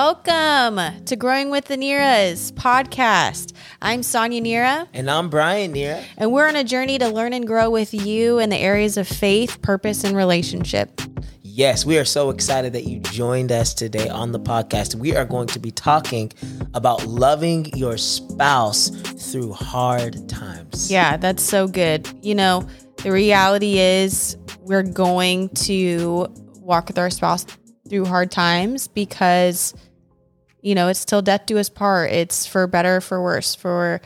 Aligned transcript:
Welcome 0.00 1.04
to 1.06 1.16
Growing 1.16 1.48
with 1.48 1.64
the 1.64 1.76
Nhiras 1.78 2.52
podcast. 2.52 3.54
I'm 3.80 4.02
Sonia 4.02 4.42
Nhira, 4.42 4.86
And 4.92 5.10
I'm 5.10 5.30
Brian 5.30 5.72
Nhira. 5.72 6.04
and 6.18 6.30
we're 6.32 6.46
on 6.46 6.54
a 6.54 6.64
journey 6.64 6.98
to 6.98 7.08
learn 7.08 7.32
and 7.32 7.46
grow 7.46 7.70
with 7.70 7.94
you 7.94 8.38
in 8.38 8.50
the 8.50 8.58
areas 8.58 8.98
of 8.98 9.08
faith, 9.08 9.62
purpose, 9.62 10.04
and 10.04 10.14
relationship. 10.14 11.00
Yes, 11.42 11.86
we 11.86 11.96
are 11.96 12.04
so 12.04 12.28
excited 12.28 12.74
that 12.74 12.84
you 12.84 13.00
joined 13.00 13.50
us 13.50 13.72
today 13.72 14.10
on 14.10 14.32
the 14.32 14.38
podcast. 14.38 14.96
We 14.96 15.16
are 15.16 15.24
going 15.24 15.46
to 15.46 15.58
be 15.58 15.70
talking 15.70 16.30
about 16.74 17.06
loving 17.06 17.74
your 17.74 17.96
spouse 17.96 18.90
through 19.32 19.54
hard 19.54 20.28
times. 20.28 20.92
Yeah, 20.92 21.16
that's 21.16 21.42
so 21.42 21.66
good. 21.68 22.06
You 22.20 22.34
know, 22.34 22.68
the 23.02 23.12
reality 23.12 23.78
is 23.78 24.36
we're 24.60 24.82
going 24.82 25.48
to 25.64 26.26
walk 26.60 26.88
with 26.88 26.98
our 26.98 27.08
spouse 27.08 27.46
through 27.88 28.04
hard 28.04 28.30
times 28.30 28.88
because, 28.88 29.72
you 30.66 30.74
know, 30.74 30.88
it's 30.88 31.04
till 31.04 31.22
death 31.22 31.46
do 31.46 31.58
us 31.58 31.68
part. 31.68 32.10
It's 32.10 32.44
for 32.44 32.66
better, 32.66 32.96
or 32.96 33.00
for 33.00 33.22
worse, 33.22 33.54
for 33.54 34.00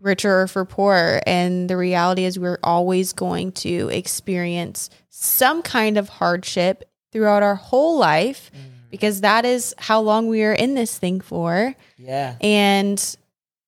richer 0.00 0.42
or 0.42 0.46
for 0.46 0.64
poorer. 0.64 1.20
And 1.26 1.68
the 1.68 1.76
reality 1.76 2.24
is 2.24 2.38
we're 2.38 2.60
always 2.62 3.12
going 3.12 3.50
to 3.52 3.88
experience 3.88 4.90
some 5.10 5.60
kind 5.60 5.98
of 5.98 6.08
hardship 6.08 6.88
throughout 7.10 7.42
our 7.42 7.56
whole 7.56 7.98
life 7.98 8.52
mm. 8.54 8.90
because 8.92 9.22
that 9.22 9.44
is 9.44 9.74
how 9.76 10.00
long 10.00 10.28
we 10.28 10.44
are 10.44 10.52
in 10.52 10.74
this 10.74 10.96
thing 10.96 11.20
for. 11.20 11.74
Yeah. 11.98 12.36
And, 12.40 13.16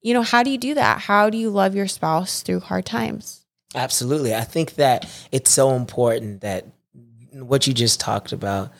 you 0.01 0.15
know, 0.15 0.23
how 0.23 0.45
do 0.45 0.51
you 0.51 0.59
do 0.59 0.75
that? 0.75 1.01
How 1.01 1.31
do 1.31 1.39
you 1.39 1.51
love 1.51 1.75
your 1.75 1.89
spouse 1.89 2.43
through 2.43 2.61
hard 2.61 2.87
times? 2.87 3.45
Absolutely. 3.75 4.37
I 4.37 4.45
think 4.45 4.77
that 4.77 5.05
it's 5.33 5.51
so 5.51 5.75
important 5.75 6.43
that 6.43 6.65
what 7.33 7.67
you 7.67 7.75
just 7.75 7.99
talked 7.99 8.31
about, 8.31 8.71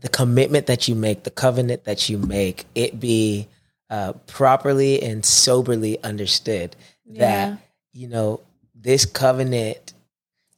the 0.00 0.08
commitment 0.08 0.66
that 0.66 0.88
you 0.88 0.94
make, 0.94 1.24
the 1.24 1.30
covenant 1.30 1.84
that 1.84 2.08
you 2.08 2.18
make, 2.18 2.64
it 2.74 2.98
be 3.00 3.48
uh, 3.90 4.12
properly 4.26 5.02
and 5.02 5.24
soberly 5.24 6.02
understood 6.02 6.74
Yeah. 7.04 7.20
that, 7.50 7.58
you 7.92 8.08
know, 8.08 8.40
this 8.74 9.04
covenant, 9.04 9.92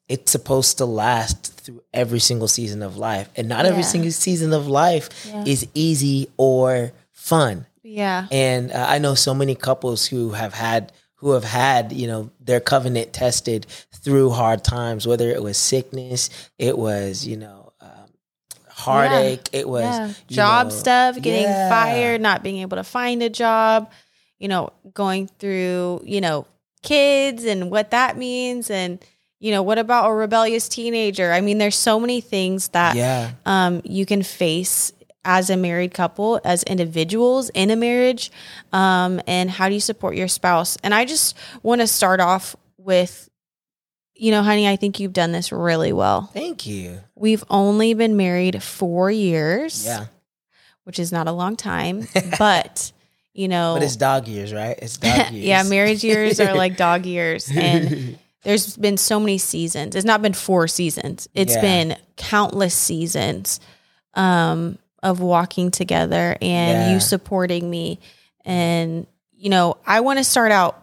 it's 0.09 0.31
supposed 0.31 0.79
to 0.79 0.85
last 0.87 1.53
through 1.61 1.83
every 1.93 2.21
single 2.21 2.49
season 2.49 2.83
of 2.83 2.97
life. 2.97 3.29
And 3.37 3.49
not 3.49 3.67
every 3.67 3.83
single 3.83 4.11
season 4.13 4.53
of 4.53 4.67
life 4.69 5.09
Yeah. 5.29 5.45
is 5.47 5.67
easy 5.75 6.29
or 6.37 6.93
fun. 7.11 7.67
Yeah. 7.83 8.27
And 8.31 8.71
uh, 8.73 8.87
I 8.89 8.99
know 8.99 9.15
so 9.15 9.35
many 9.35 9.55
couples 9.55 10.07
who 10.07 10.31
have 10.31 10.55
had 10.55 10.93
who 11.17 11.31
have 11.33 11.45
had 11.45 11.91
you 11.93 12.07
know 12.07 12.31
their 12.39 12.61
covenant 12.61 13.15
tested 13.15 13.67
through 13.93 14.31
hard 14.31 14.63
times, 14.63 15.07
whether 15.07 15.31
it 15.31 15.43
was 15.43 15.57
sickness, 15.57 16.29
it 16.59 16.77
was 16.79 17.27
you 17.27 17.37
know 17.37 17.64
heartache, 18.75 19.49
it 19.53 19.69
was 19.69 19.85
yeah. 19.85 20.13
job 20.29 20.67
know, 20.67 20.71
stuff, 20.71 21.15
getting 21.21 21.45
yeah. 21.45 21.69
fired, 21.69 22.21
not 22.21 22.43
being 22.43 22.59
able 22.59 22.77
to 22.77 22.85
find 22.85 23.23
a 23.23 23.31
job, 23.31 23.91
you 24.39 24.49
know, 24.49 24.71
going 24.93 25.29
through, 25.39 26.03
you 26.05 26.21
know, 26.21 26.47
kids 26.83 27.45
and 27.45 27.71
what 27.71 27.93
that 27.93 28.17
means 28.17 28.71
and 28.71 29.05
you 29.41 29.51
know, 29.51 29.63
what 29.63 29.79
about 29.79 30.09
a 30.09 30.15
rebellious 30.15 30.71
teenager? 30.71 31.31
I 31.31 31.43
mean, 31.43 31.59
there's 31.59 31.77
so 31.77 32.01
many 32.01 32.23
things 32.23 32.69
that 32.69 32.97
Yeah, 32.97 33.33
um, 33.45 33.83
you 33.85 34.07
can 34.07 34.23
face 34.23 34.93
as 35.25 35.51
a 35.51 35.57
married 35.57 35.93
couple, 35.93 36.41
as 36.45 36.63
individuals 36.63 37.51
in 37.51 37.71
a 37.71 37.77
marriage, 37.77 38.31
um, 38.73 39.21
and 39.27 39.51
how 39.51 39.69
do 39.69 39.75
you 39.75 39.81
support 39.81 40.17
your 40.17 40.29
spouse? 40.29 40.79
And 40.83 40.95
I 40.95 41.05
just 41.05 41.37
want 41.63 41.81
to 41.81 41.87
start 41.87 42.21
off 42.21 42.57
with, 42.79 43.29
you 44.17 44.31
know, 44.31 44.43
honey, 44.43 44.69
I 44.69 44.77
think 44.77 45.01
you've 45.01 45.13
done 45.13 45.33
this 45.33 45.51
really 45.53 45.93
well. 45.93 46.31
thank 46.33 46.67
you. 46.67 47.01
We've 47.17 47.45
only 47.51 47.95
been 47.95 48.17
married 48.17 48.63
four 48.63 49.11
years, 49.11 49.85
Yeah, 49.85 50.07
which 50.85 50.99
is 50.99 51.11
not 51.13 51.27
a 51.29 51.33
long 51.33 51.57
time, 51.57 52.07
but 52.39 52.93
you 53.33 53.49
know, 53.49 53.75
but 53.75 53.83
it's 53.83 53.97
dog 53.97 54.29
years, 54.29 54.53
right? 54.53 54.79
It's 54.81 54.97
dog 54.99 55.31
years. 55.33 55.45
yeah, 55.45 55.63
marriage 55.65 56.05
years 56.05 56.39
are 56.41 56.55
like 56.55 56.77
dog 56.77 57.05
years, 57.07 57.51
and 57.51 58.17
there's 58.45 58.77
been 58.77 58.97
so 58.97 59.19
many 59.19 59.39
seasons. 59.39 59.97
It's 59.97 60.05
not 60.05 60.23
been 60.23 60.35
four 60.35 60.69
seasons. 60.69 61.29
It's 61.35 61.55
Yeah. 61.55 61.61
been 61.61 61.97
countless 62.17 62.75
seasons 62.75 63.59
um, 64.15 64.79
of 65.03 65.19
walking 65.21 65.71
together 65.73 66.37
and 66.41 66.83
Yeah. 66.89 66.93
you 66.93 67.01
supporting 67.01 67.69
me. 67.69 67.99
And 68.45 69.07
you 69.37 69.51
know, 69.51 69.77
I 69.87 70.01
want 70.01 70.19
to 70.19 70.25
start 70.25 70.53
out 70.53 70.81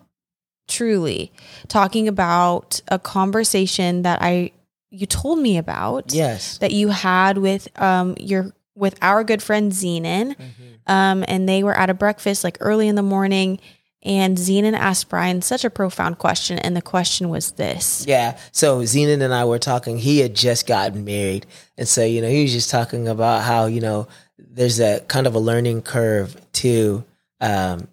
truly 0.68 1.32
talking 1.68 2.08
about 2.08 2.82
a 2.88 2.98
conversation 3.00 4.04
that 4.04 4.20
I 4.22 4.52
you 4.90 5.06
told 5.06 5.40
me 5.40 5.58
about 5.58 6.14
yes. 6.14 6.58
that 6.60 6.72
you 6.72 6.90
had 6.90 7.38
with 7.38 7.68
um 7.82 8.16
your 8.20 8.52
with 8.76 8.98
our 9.02 9.24
good 9.24 9.42
friend 9.44 9.72
Zenon 9.72 10.36
Mhm. 10.36 10.92
um, 10.92 11.26
and 11.28 11.48
they 11.48 11.64
were 11.64 11.78
at 11.78 11.90
a 11.90 11.94
breakfast 11.94 12.44
like 12.44 12.58
early 12.62 12.88
in 12.88 12.96
the 12.96 13.04
morning. 13.04 13.60
And 14.04 14.36
Zenon 14.36 14.74
asked 14.74 15.10
Brian 15.10 15.44
such 15.44 15.64
a 15.64 15.70
profound 15.70 16.18
question, 16.18 16.58
and 16.58 16.76
the 16.76 16.82
question 16.82 17.30
was 17.30 17.52
this: 17.52 18.04
Yeah. 18.08 18.36
So 18.52 18.80
Zenon 18.82 19.22
and 19.22 19.32
I 19.34 19.46
were 19.46 19.60
talking. 19.60 20.00
He 20.00 20.20
had 20.20 20.34
just 20.34 20.66
gotten 20.66 21.06
married. 21.06 21.46
And 21.78 21.88
so, 21.88 22.04
you 22.04 22.20
know, 22.22 22.28
he 22.30 22.42
was 22.42 22.52
just 22.52 22.72
talking 22.72 23.08
about 23.08 23.44
how, 23.44 23.68
you 23.68 23.80
know, 23.80 24.08
there's 24.40 24.80
a 24.80 25.02
kind 25.02 25.28
of 25.28 25.36
a 25.36 25.40
learning 25.40 25.84
curve 25.84 26.36
to 26.54 27.04
um 27.42 27.88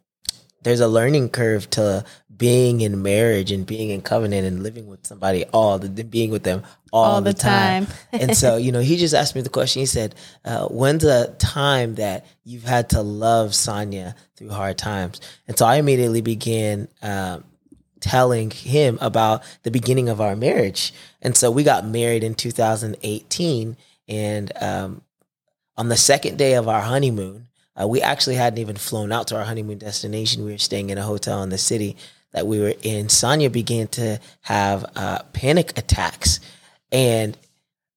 there's 0.63 0.81
a 0.81 0.89
learning 0.89 1.29
curve 1.29 1.69
to 1.71 2.05
being 2.39 2.81
in 2.81 3.03
marriage 3.03 3.51
and 3.51 3.67
being 3.67 3.91
in 3.91 4.01
covenant 4.01 4.47
and 4.47 4.63
living 4.63 4.87
with 4.87 5.05
somebody 5.07 5.45
all 5.47 5.79
the 5.79 5.89
being 6.05 6.31
with 6.31 6.45
them 6.45 6.63
all, 6.93 7.21
the, 7.21 7.35
time. 7.35 7.87
and 8.13 8.37
so, 8.37 8.57
you 8.57 8.73
know, 8.73 8.81
he 8.81 8.97
just 8.97 9.15
asked 9.15 9.35
me 9.35 9.43
the 9.43 9.51
question. 9.51 9.81
He 9.81 9.87
said, 9.87 10.15
uh, 10.45 10.67
when's 10.69 11.03
the 11.03 11.35
time 11.39 11.97
that 11.97 12.25
you've 12.45 12.65
had 12.65 12.91
to 12.91 13.03
love 13.03 13.55
Sonia 13.55 14.15
through 14.37 14.51
hard 14.51 14.79
times? 14.79 15.21
And 15.47 15.59
so 15.59 15.67
I 15.67 15.77
immediately 15.77 16.23
began 16.23 16.89
um, 17.03 17.45
telling 18.01 18.51
him 18.51 18.99
about 19.01 19.43
the 19.65 19.71
beginning 19.71 20.09
of 20.09 20.21
our 20.21 20.37
marriage. 20.37 20.95
And 21.21 21.37
so 21.37 21.51
we 21.51 21.63
got 21.65 21.85
married 21.87 22.25
in 22.25 22.35
2018. 22.35 23.77
And 24.09 24.53
um, 24.61 25.03
on 25.77 25.89
the 25.89 25.97
second 25.97 26.39
day 26.39 26.55
of 26.55 26.69
our 26.69 26.81
honeymoon, 26.81 27.49
uh, 27.81 27.87
we 27.87 28.01
actually 28.01 28.35
hadn't 28.35 28.59
even 28.59 28.77
flown 28.77 29.13
out 29.13 29.29
to 29.29 29.37
our 29.37 29.45
honeymoon 29.45 29.79
destination. 29.79 30.45
We 30.45 30.53
were 30.53 30.59
staying 30.59 30.91
in 30.91 30.99
a 30.99 31.03
hotel 31.03 31.43
in 31.43 31.51
the 31.51 31.59
city 31.59 31.97
that 32.33 32.47
we 32.47 32.61
were 32.61 32.75
in. 32.83 33.09
Sonia 33.09 33.51
began 33.51 33.89
to 33.89 34.21
have 34.43 34.85
uh, 34.97 35.23
panic 35.33 35.77
attacks. 35.79 36.41
And 36.93 37.37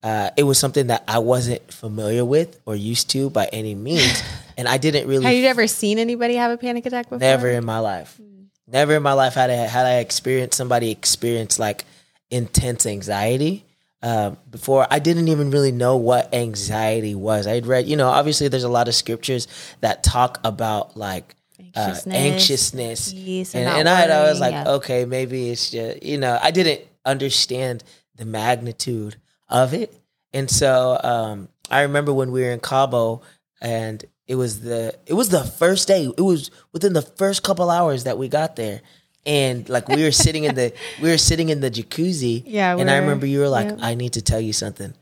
uh, 0.03 0.31
it 0.35 0.43
was 0.43 0.57
something 0.57 0.87
that 0.87 1.03
I 1.07 1.19
wasn't 1.19 1.71
familiar 1.71 2.25
with 2.25 2.59
or 2.65 2.75
used 2.75 3.09
to 3.11 3.29
by 3.29 3.47
any 3.51 3.75
means. 3.75 4.21
And 4.57 4.67
I 4.67 4.77
didn't 4.77 5.07
really 5.07 5.25
Have 5.25 5.33
you 5.33 5.45
ever 5.47 5.65
seen 5.65 5.97
anybody 5.97 6.35
have 6.35 6.51
a 6.51 6.57
panic 6.57 6.85
attack 6.85 7.05
before? 7.05 7.17
Never 7.17 7.49
in 7.49 7.65
my 7.65 7.79
life. 7.79 8.19
Never 8.67 8.95
in 8.95 9.01
my 9.01 9.13
life 9.13 9.33
had 9.33 9.49
I 9.49 9.53
had 9.53 9.87
I 9.87 9.95
experienced 9.99 10.55
somebody 10.55 10.91
experience 10.91 11.57
like 11.57 11.83
intense 12.29 12.85
anxiety. 12.85 13.65
Uh, 14.03 14.31
before 14.51 14.85
I 14.91 14.99
didn't 14.99 15.29
even 15.29 15.51
really 15.51 15.71
know 15.71 15.97
what 15.97 16.33
anxiety 16.33 17.15
was. 17.15 17.47
I'd 17.47 17.65
read, 17.65 17.87
you 17.87 17.95
know, 17.95 18.09
obviously 18.09 18.49
there's 18.49 18.63
a 18.63 18.69
lot 18.69 18.87
of 18.87 18.93
scriptures 18.93 19.47
that 19.79 20.03
talk 20.03 20.39
about 20.43 20.97
like 20.97 21.35
uh, 21.75 21.79
Anxiousness, 21.79 22.15
anxiousness, 22.15 23.13
peace, 23.13 23.55
and, 23.55 23.67
and 23.67 23.87
I, 23.89 24.03
I 24.05 24.29
was 24.29 24.39
like, 24.39 24.51
yeah. 24.53 24.69
okay, 24.75 25.05
maybe 25.05 25.49
it's 25.49 25.69
just 25.71 26.03
you 26.03 26.17
know, 26.17 26.37
I 26.41 26.51
didn't 26.51 26.81
understand 27.05 27.83
the 28.15 28.25
magnitude 28.25 29.15
of 29.49 29.73
it, 29.73 29.93
and 30.33 30.49
so 30.49 30.99
um, 31.03 31.49
I 31.69 31.81
remember 31.83 32.13
when 32.13 32.31
we 32.31 32.41
were 32.41 32.51
in 32.51 32.59
Cabo, 32.59 33.21
and 33.61 34.03
it 34.27 34.35
was 34.35 34.61
the 34.61 34.95
it 35.05 35.13
was 35.13 35.29
the 35.29 35.43
first 35.43 35.87
day. 35.87 36.05
It 36.05 36.21
was 36.21 36.51
within 36.73 36.93
the 36.93 37.01
first 37.01 37.43
couple 37.43 37.69
hours 37.69 38.03
that 38.05 38.17
we 38.17 38.27
got 38.27 38.55
there, 38.55 38.81
and 39.25 39.67
like 39.69 39.87
we 39.87 40.03
were 40.03 40.11
sitting 40.11 40.43
in 40.43 40.55
the 40.55 40.73
we 41.01 41.09
were 41.09 41.17
sitting 41.17 41.49
in 41.49 41.61
the 41.61 41.71
jacuzzi, 41.71 42.43
Yeah, 42.45 42.77
and 42.77 42.89
I 42.89 42.97
remember 42.97 43.25
you 43.25 43.39
were 43.39 43.49
like, 43.49 43.67
yeah. 43.69 43.77
I 43.85 43.95
need 43.95 44.13
to 44.13 44.21
tell 44.21 44.41
you 44.41 44.53
something, 44.53 44.93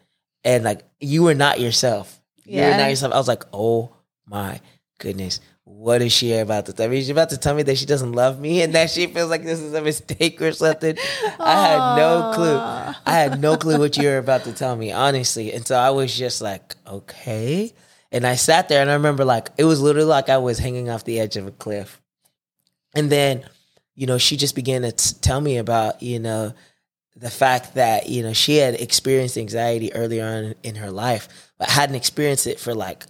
and 0.44 0.64
like 0.64 0.82
you 1.00 1.24
were 1.24 1.36
not 1.36 1.60
yourself. 1.60 2.20
You 2.46 2.58
were 2.62 2.68
Yeah. 2.70 2.78
not 2.78 2.90
yourself. 2.90 3.14
I 3.14 3.18
was 3.18 3.28
like, 3.28 3.44
oh 3.54 3.90
my 4.28 4.60
goodness. 5.00 5.40
What 5.72 6.02
is 6.02 6.12
she 6.12 6.34
about 6.34 6.66
to 6.66 6.74
tell 6.74 6.90
me? 6.90 6.98
She's 6.98 7.12
about 7.12 7.30
to 7.30 7.38
tell 7.38 7.54
me 7.54 7.62
that 7.64 7.78
she 7.78 7.86
doesn't 7.86 8.14
love 8.14 8.40
me 8.40 8.64
and 8.64 8.74
that 8.74 8.90
she 8.90 9.06
feels 9.06 9.30
like 9.30 9.44
this 9.44 9.60
is 9.60 9.74
a 9.74 9.82
mistake 9.82 10.42
or 10.42 10.52
something. 10.52 10.98
I 11.40 11.68
had 11.68 11.96
no 11.96 12.32
clue. 12.34 12.58
I 12.58 12.96
had 13.06 13.40
no 13.40 13.56
clue 13.56 13.78
what 13.78 13.96
you 13.96 14.10
were 14.10 14.18
about 14.18 14.44
to 14.46 14.52
tell 14.52 14.76
me, 14.76 14.92
honestly. 14.92 15.54
And 15.54 15.66
so 15.66 15.76
I 15.76 15.92
was 15.92 16.18
just 16.18 16.42
like, 16.42 16.76
okay. 16.88 17.72
And 18.12 18.26
I 18.26 18.36
sat 18.36 18.68
there 18.68 18.82
and 18.82 18.90
I 18.90 18.96
remember 18.96 19.24
like 19.24 19.50
it 19.58 19.64
was 19.64 19.80
literally 19.80 20.08
like 20.08 20.28
I 20.28 20.40
was 20.40 20.58
hanging 20.58 20.90
off 20.90 21.06
the 21.06 21.20
edge 21.20 21.38
of 21.38 21.46
a 21.46 21.52
cliff. 21.52 22.02
And 22.96 23.12
then, 23.12 23.46
you 23.94 24.08
know, 24.08 24.18
she 24.18 24.38
just 24.38 24.56
began 24.56 24.82
to 24.82 24.92
t- 24.92 25.16
tell 25.22 25.40
me 25.40 25.58
about, 25.58 26.02
you 26.02 26.20
know, 26.20 26.54
the 27.16 27.30
fact 27.30 27.76
that, 27.76 28.10
you 28.10 28.24
know, 28.24 28.34
she 28.34 28.58
had 28.58 28.74
experienced 28.74 29.38
anxiety 29.38 29.94
earlier 29.94 30.26
on 30.26 30.56
in 30.64 30.76
her 30.76 30.90
life, 30.90 31.52
but 31.60 31.70
hadn't 31.70 31.96
experienced 31.96 32.48
it 32.48 32.60
for 32.60 32.74
like 32.74 33.06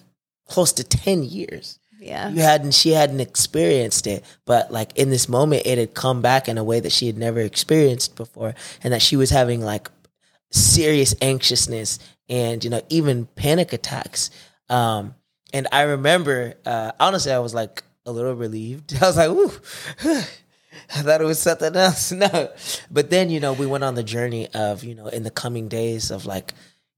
close 0.46 0.74
to 0.74 0.84
10 0.84 1.24
years. 1.24 1.80
Yeah. 2.00 2.30
You 2.30 2.42
hadn't 2.42 2.74
she 2.74 2.92
hadn't 2.92 3.20
experienced 3.20 4.08
it, 4.08 4.24
but 4.46 4.72
like 4.72 4.98
in 4.98 5.10
this 5.10 5.28
moment 5.28 5.64
it 5.66 5.78
had 5.78 5.94
come 5.94 6.22
back 6.22 6.48
in 6.48 6.58
a 6.58 6.64
way 6.64 6.80
that 6.80 6.92
she 6.92 7.08
had 7.08 7.18
never 7.18 7.42
experienced 7.42 8.16
before 8.16 8.56
and 8.84 8.94
that 8.94 9.02
she 9.02 9.16
was 9.16 9.30
having 9.30 9.62
like 9.62 9.90
serious 10.52 11.14
anxiousness 11.22 12.00
and 12.28 12.64
you 12.64 12.70
know 12.70 12.82
even 12.90 13.26
panic 13.36 13.74
attacks. 13.74 14.32
Um 14.70 15.16
and 15.54 15.68
I 15.72 15.82
remember, 15.82 16.54
uh, 16.66 16.92
honestly, 17.00 17.32
I 17.32 17.40
was 17.40 17.54
like 17.54 17.84
a 18.06 18.12
little 18.12 18.34
relieved. 18.34 18.96
I 19.02 19.08
was 19.08 19.18
like, 19.18 19.30
ooh. 19.30 19.52
I 20.96 21.02
thought 21.02 21.22
it 21.22 21.26
was 21.26 21.40
something 21.40 21.76
else. 21.76 22.12
No. 22.20 22.50
But 22.90 23.10
then, 23.10 23.30
you 23.30 23.40
know, 23.40 23.54
we 23.54 23.66
went 23.66 23.84
on 23.84 23.96
the 23.96 24.04
journey 24.04 24.48
of, 24.54 24.84
you 24.84 24.96
know, 24.96 25.08
in 25.08 25.24
the 25.24 25.32
coming 25.32 25.68
days 25.68 26.12
of 26.12 26.26
like, 26.26 26.54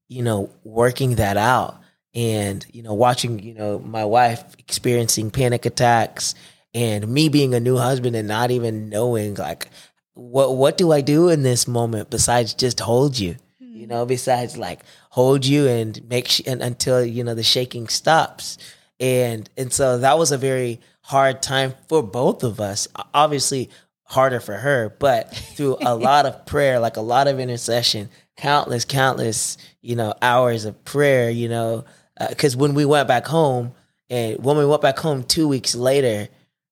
you 0.07 0.23
know, 0.23 0.49
working 0.63 1.15
that 1.15 1.37
out 1.37 1.81
and, 2.13 2.65
you 2.71 2.83
know, 2.83 2.93
watching, 2.93 3.39
you 3.39 3.53
know, 3.53 3.79
my 3.79 4.05
wife 4.05 4.43
experiencing 4.59 5.31
panic 5.31 5.65
attacks 5.65 6.35
and 6.73 7.07
me 7.07 7.29
being 7.29 7.53
a 7.53 7.59
new 7.59 7.77
husband 7.77 8.15
and 8.15 8.27
not 8.27 8.51
even 8.51 8.89
knowing 8.89 9.35
like 9.35 9.69
what 10.13 10.55
what 10.55 10.77
do 10.77 10.91
I 10.91 11.01
do 11.01 11.29
in 11.29 11.43
this 11.43 11.67
moment 11.67 12.09
besides 12.09 12.53
just 12.53 12.79
hold 12.79 13.17
you? 13.17 13.35
You 13.59 13.85
hmm. 13.85 13.89
know, 13.89 14.05
besides 14.05 14.57
like 14.57 14.81
hold 15.09 15.45
you 15.45 15.67
and 15.67 16.07
make 16.09 16.27
sh- 16.27 16.41
and 16.45 16.61
until 16.61 17.03
you 17.03 17.23
know 17.23 17.35
the 17.35 17.43
shaking 17.43 17.87
stops. 17.87 18.57
And 18.99 19.49
and 19.57 19.71
so 19.71 19.99
that 19.99 20.17
was 20.17 20.31
a 20.31 20.37
very 20.37 20.79
hard 21.01 21.41
time 21.41 21.73
for 21.87 22.03
both 22.03 22.43
of 22.43 22.59
us. 22.59 22.87
Obviously 23.13 23.69
harder 24.03 24.41
for 24.41 24.55
her, 24.55 24.95
but 24.99 25.33
through 25.33 25.77
a 25.81 25.95
lot 26.09 26.25
of 26.25 26.45
prayer, 26.45 26.79
like 26.79 26.97
a 26.97 27.01
lot 27.01 27.27
of 27.27 27.39
intercession, 27.39 28.09
countless 28.37 28.85
countless, 28.85 29.57
you 29.81 29.95
know, 29.95 30.13
hours 30.21 30.65
of 30.65 30.83
prayer, 30.83 31.29
you 31.29 31.47
know, 31.47 31.85
uh, 32.21 32.33
cuz 32.37 32.55
when 32.55 32.73
we 32.73 32.85
went 32.85 33.07
back 33.07 33.25
home 33.27 33.73
and 34.09 34.43
when 34.43 34.57
we 34.57 34.65
went 34.65 34.81
back 34.81 34.99
home 34.99 35.23
2 35.23 35.47
weeks 35.47 35.73
later, 35.75 36.27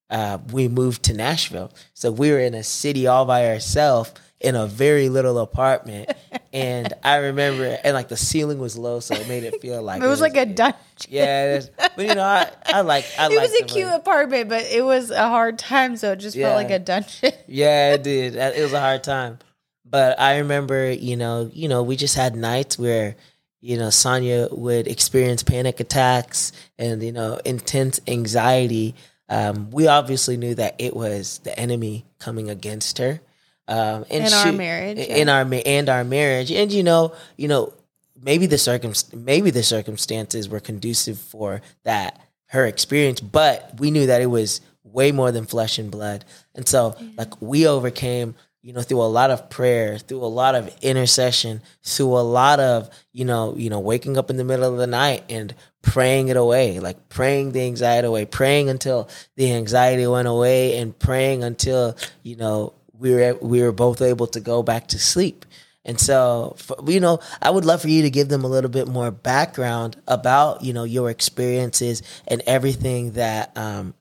uh, 0.09 0.37
we 0.51 0.67
moved 0.67 1.03
to 1.03 1.13
Nashville. 1.13 1.71
So 1.93 2.11
we 2.11 2.31
were 2.31 2.39
in 2.39 2.53
a 2.53 2.63
city 2.63 3.07
all 3.07 3.25
by 3.25 3.47
ourselves 3.49 4.11
in 4.39 4.55
a 4.55 4.65
very 4.67 5.07
little 5.09 5.37
apartment. 5.37 6.09
and 6.53 6.91
I 7.03 7.17
remember, 7.17 7.77
and 7.83 7.93
like 7.93 8.07
the 8.09 8.17
ceiling 8.17 8.57
was 8.59 8.77
low, 8.77 8.99
so 9.01 9.13
it 9.15 9.27
made 9.27 9.43
it 9.43 9.61
feel 9.61 9.81
like 9.83 10.01
it 10.03 10.07
was, 10.07 10.21
like 10.21 10.35
a 10.37 10.45
dungeon. 10.45 10.77
Yeah, 11.09 11.61
but 11.95 12.05
you 12.07 12.15
know, 12.15 12.23
I, 12.23 12.49
I 12.65 12.81
like 12.81 13.05
I 13.19 13.27
it 13.27 13.39
was 13.39 13.53
a 13.61 13.65
cute 13.65 13.87
apartment, 13.93 14.49
but 14.49 14.63
it 14.63 14.83
was 14.83 15.11
a 15.11 15.27
hard 15.27 15.59
time, 15.59 15.95
so 15.97 16.11
it 16.13 16.17
just 16.17 16.35
Yeah. 16.35 16.47
felt 16.47 16.55
like 16.55 16.71
a 16.71 16.79
dungeon. 16.79 17.31
Yeah, 17.47 17.93
it 17.93 18.03
did. 18.03 18.37
Uh, 18.37 18.51
It 18.55 18.61
was 18.63 18.73
a 18.73 18.79
hard 18.79 19.03
time. 19.03 19.39
But 19.85 20.19
I 20.19 20.37
remember, 20.39 20.91
you 20.91 21.15
know, 21.17 21.49
you 21.53 21.67
know, 21.67 21.83
we 21.83 21.95
just 21.95 22.15
had 22.15 22.35
nights 22.35 22.77
where, 22.79 23.15
you 23.61 23.77
know, 23.77 23.89
Sonia 23.89 24.47
would 24.51 24.88
experience 24.88 25.44
panic 25.44 25.79
attacks 25.79 26.51
and, 26.77 27.03
you 27.03 27.11
know, 27.11 27.39
intense 27.45 28.00
anxiety. 28.07 28.95
Um, 29.27 29.69
we 29.71 29.88
obviously 29.88 30.38
knew 30.38 30.56
that 30.56 30.75
it 30.79 30.95
was 30.95 31.39
the 31.39 31.57
enemy 31.59 32.06
coming 32.19 32.50
against 32.50 32.97
her. 32.97 33.21
Um, 33.67 34.06
and 34.09 34.25
In 34.25 34.33
our 34.33 34.51
marriage, 34.51 34.97
in 34.97 35.27
yeah. 35.27 35.33
our 35.44 35.61
and 35.65 35.89
our 35.89 36.03
marriage, 36.03 36.51
and 36.51 36.71
you 36.71 36.81
know, 36.81 37.13
you 37.38 37.47
know, 37.47 37.71
maybe 38.19 38.47
the 38.47 38.57
circum 38.57 38.94
maybe 39.13 39.51
the 39.51 39.61
circumstances 39.61 40.50
were 40.50 40.59
conducive 40.59 41.19
for 41.19 41.61
that 41.83 42.19
her 42.47 42.65
experience, 42.65 43.21
but 43.21 43.79
we 43.79 43.91
knew 43.91 44.07
that 44.07 44.23
it 44.23 44.25
was 44.25 44.61
way 44.83 45.11
more 45.11 45.31
than 45.31 45.45
flesh 45.45 45.77
and 45.77 45.91
blood, 45.91 46.25
and 46.56 46.67
so 46.67 46.95
like 47.15 47.39
we 47.44 47.67
overcame, 47.67 48.33
you 48.61 48.73
know, 48.73 48.81
through 48.81 49.01
a 49.01 49.03
lot 49.03 49.31
of 49.31 49.50
prayer, 49.50 49.97
through 49.97 50.23
a 50.23 50.27
lot 50.27 50.56
of 50.56 50.69
intercession, 50.81 51.61
through 51.83 52.17
a 52.17 52.21
lot 52.21 52.59
of 52.59 52.89
you 53.13 53.25
know, 53.25 53.56
you 53.56 53.69
know, 53.69 53.79
waking 53.79 54.17
up 54.17 54.29
in 54.29 54.38
the 54.38 54.44
middle 54.44 54.71
of 54.71 54.77
the 54.77 54.88
night 54.88 55.23
and 55.29 55.56
praying 55.81 56.27
it 56.27 56.38
away, 56.38 56.79
like 56.79 57.09
praying 57.09 57.51
the 57.51 57.61
anxiety 57.61 58.07
away, 58.07 58.25
praying 58.25 58.69
until 58.69 59.09
the 59.35 59.53
anxiety 59.53 60.06
went 60.07 60.27
away, 60.27 60.77
and 60.77 60.97
praying 60.97 61.44
until 61.44 61.95
you 62.23 62.35
know 62.35 62.73
we 62.94 63.13
were 63.13 63.38
we 63.41 63.61
were 63.61 63.71
both 63.71 64.01
able 64.01 64.27
to 64.27 64.39
go 64.39 64.61
back 64.61 64.88
to 64.88 65.00
sleep. 65.00 65.45
And 65.85 66.00
so, 66.00 66.56
for, 66.57 66.75
you 66.88 67.00
know, 67.00 67.19
I 67.41 67.50
would 67.50 67.65
love 67.65 67.81
for 67.81 67.88
you 67.88 68.03
to 68.03 68.09
give 68.09 68.27
them 68.27 68.44
a 68.44 68.47
little 68.47 68.69
bit 68.69 68.88
more 68.88 69.09
background 69.09 70.00
about 70.07 70.63
you 70.63 70.73
know 70.73 70.83
your 70.83 71.09
experiences 71.09 72.03
and 72.27 72.41
everything 72.45 73.13
that 73.13 73.57
um 73.57 73.94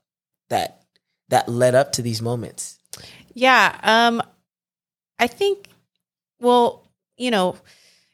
that 0.51 0.83
that 1.29 1.49
led 1.49 1.75
up 1.75 1.93
to 1.93 2.03
these 2.03 2.21
moments. 2.21 2.79
Yeah. 3.33 3.79
Um, 3.83 4.23
I 5.19 5.27
think, 5.27 5.69
well, 6.41 6.85
you 7.17 7.31
know, 7.31 7.57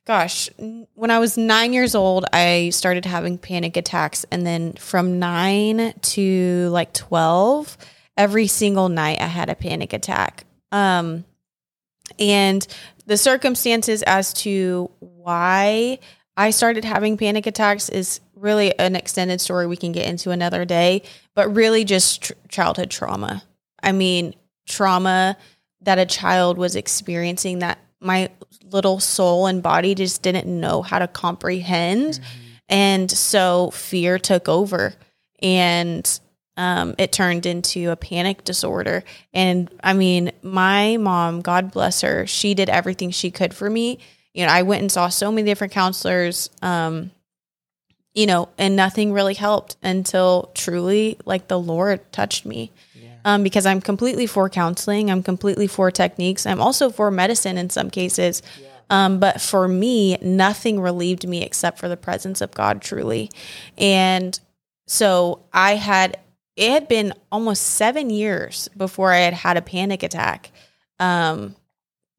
gosh, 0.06 0.51
when 0.95 1.11
I 1.11 1.19
was 1.19 1.37
nine 1.37 1.73
years 1.73 1.95
old, 1.95 2.25
I 2.33 2.71
started 2.71 3.05
having 3.05 3.39
panic 3.39 3.77
attacks. 3.77 4.25
And 4.31 4.47
then 4.47 4.75
from 4.75 5.19
nine 5.19 5.95
to 6.01 6.69
like 6.71 6.93
12, 6.93 7.77
every 8.17 8.47
single 8.47 8.89
night 8.89 9.21
I 9.21 9.27
had 9.27 9.51
a 9.51 9.55
panic 9.55 9.93
attack. 9.93 10.45
Um, 10.73 11.25
and 12.19 12.67
the 13.06 13.17
circumstances 13.17 14.03
as 14.03 14.33
to 14.35 14.91
why 15.01 15.99
I 16.37 16.51
started 16.51 16.85
having 16.85 17.17
panic 17.17 17.47
attacks 17.47 17.89
is 17.89 18.21
really 18.35 18.77
an 18.79 18.97
extended 18.97 19.41
story 19.41 19.67
we 19.67 19.77
can 19.77 19.93
get 19.93 20.06
into 20.06 20.31
another 20.31 20.65
day, 20.65 21.03
but 21.35 21.55
really 21.55 21.85
just 21.85 22.23
tr- 22.23 22.33
childhood 22.49 22.91
trauma. 22.91 23.43
I 23.83 23.93
mean, 23.93 24.35
trauma 24.67 25.37
that 25.84 25.98
a 25.98 26.06
child 26.06 26.58
was 26.58 26.76
experiencing 26.76 27.60
that 27.60 27.78
my 28.00 28.31
little 28.70 29.00
soul 29.00 29.46
and 29.46 29.62
body 29.62 29.94
just 29.94 30.22
didn't 30.22 30.46
know 30.46 30.82
how 30.82 30.98
to 30.98 31.08
comprehend. 31.08 32.20
And 32.69 33.10
so 33.10 33.70
fear 33.70 34.19
took 34.19 34.48
over 34.48 34.94
and 35.40 36.20
um, 36.56 36.94
it 36.98 37.12
turned 37.12 37.46
into 37.46 37.90
a 37.90 37.96
panic 37.96 38.44
disorder. 38.44 39.04
And 39.32 39.70
I 39.82 39.92
mean, 39.92 40.32
my 40.42 40.96
mom, 40.96 41.40
God 41.40 41.72
bless 41.72 42.02
her, 42.02 42.26
she 42.26 42.54
did 42.54 42.69
everything 42.69 43.10
she 43.10 43.31
could 43.31 43.54
for 43.54 43.69
me. 43.69 43.98
You 44.32 44.46
know, 44.46 44.52
I 44.52 44.62
went 44.62 44.82
and 44.82 44.90
saw 44.90 45.08
so 45.08 45.31
many 45.31 45.46
different 45.46 45.72
counselors, 45.72 46.50
um, 46.62 47.10
you 48.14 48.26
know, 48.26 48.48
and 48.58 48.76
nothing 48.76 49.12
really 49.12 49.34
helped 49.34 49.76
until 49.82 50.50
truly 50.54 51.19
like 51.25 51.48
the 51.48 51.58
Lord 51.58 52.12
touched 52.12 52.46
me. 52.46 52.72
Um, 53.25 53.43
because 53.43 53.65
I'm 53.65 53.81
completely 53.81 54.26
for 54.26 54.50
counseling, 54.50 55.11
I'm 55.11 55.23
completely 55.23 55.67
for 55.67 55.91
techniques, 55.91 56.44
I'm 56.47 56.61
also 56.61 56.91
for 56.91 57.11
medicine 57.11 57.56
in 57.56 57.71
some 57.71 57.91
cases. 57.91 58.43
Um, 58.91 59.19
but 59.19 59.41
for 59.41 59.67
me, 59.67 60.17
nothing 60.19 60.79
relieved 60.79 61.26
me 61.26 61.43
except 61.43 61.79
for 61.79 61.88
the 61.88 61.97
presence 61.97 62.41
of 62.41 62.50
God 62.50 62.82
truly. 62.82 63.31
And 63.79 64.38
so 64.87 65.44
I 65.53 65.76
had, 65.76 66.19
it 66.56 66.71
had 66.71 66.87
been 66.87 67.15
almost 67.32 67.62
seven 67.62 68.11
years 68.11 68.69
before 68.76 69.11
I 69.12 69.21
had 69.21 69.35
had 69.35 69.56
a 69.56 69.62
panic 69.62 70.03
attack. 70.03 70.53
Um, 71.00 71.56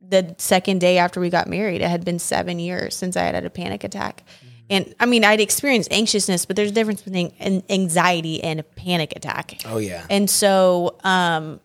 the 0.01 0.36
second 0.38 0.81
day 0.81 0.98
after 0.98 1.19
we 1.19 1.30
got 1.30 1.48
married, 1.48 1.81
it 1.81 1.90
had 1.90 2.06
been 2.06 2.19
seven 2.19 2.60
years 2.60 2.96
since 2.96 3.16
I 3.16 3.24
had 3.24 3.36
had 3.36 3.46
a 3.46 3.50
panic 3.50 3.84
attack. 3.84 4.24
And 4.69 4.95
I 5.00 5.06
mean, 5.06 5.23
I'd 5.23 5.41
experienced 5.41 5.91
anxiousness, 5.91 6.45
but 6.45 6.56
there's 6.56 6.71
a 6.71 6.73
difference 6.73 7.01
between 7.01 7.33
an 7.39 7.63
anxiety 7.69 8.44
and 8.44 8.59
a 8.59 8.63
panic 8.63 9.13
attack. 9.15 9.62
Oh 9.65 9.77
yeah, 9.77 10.06
And 10.09 10.29
so 10.29 10.95
um, 11.03 11.60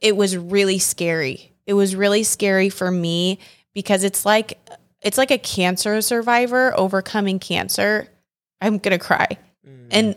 it 0.00 0.16
was 0.16 0.36
really 0.36 0.78
scary. 0.78 1.52
It 1.66 1.74
was 1.74 1.96
really 1.96 2.22
scary 2.22 2.68
for 2.68 2.90
me 2.90 3.38
because 3.74 4.04
it's 4.04 4.26
like 4.26 4.58
it's 5.00 5.16
like 5.18 5.30
a 5.30 5.38
cancer 5.38 6.00
survivor 6.02 6.72
overcoming 6.78 7.38
cancer. 7.38 8.08
I'm 8.60 8.78
gonna 8.78 8.98
cry, 8.98 9.26
and 9.90 10.16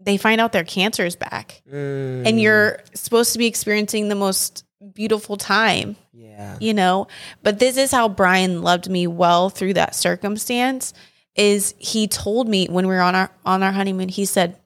they 0.00 0.16
find 0.16 0.40
out 0.40 0.52
their 0.52 0.64
cancer 0.64 1.06
is 1.06 1.16
back, 1.16 1.62
Mm, 1.70 2.26
and 2.26 2.40
you're 2.40 2.80
supposed 2.94 3.32
to 3.32 3.38
be 3.38 3.46
experiencing 3.46 4.08
the 4.08 4.14
most 4.14 4.64
beautiful 4.94 5.36
time, 5.36 5.96
yeah, 6.12 6.56
you 6.60 6.74
know. 6.74 7.06
But 7.42 7.58
this 7.58 7.76
is 7.76 7.90
how 7.92 8.08
Brian 8.08 8.62
loved 8.62 8.88
me 8.90 9.06
well 9.06 9.48
through 9.50 9.74
that 9.74 9.94
circumstance. 9.94 10.92
Is 11.36 11.74
he 11.78 12.08
told 12.08 12.48
me 12.48 12.66
when 12.66 12.86
we 12.88 12.94
were 12.94 13.00
on 13.00 13.14
our 13.14 13.30
on 13.44 13.62
our 13.62 13.72
honeymoon? 13.72 14.08
He 14.08 14.24
said, 14.24 14.56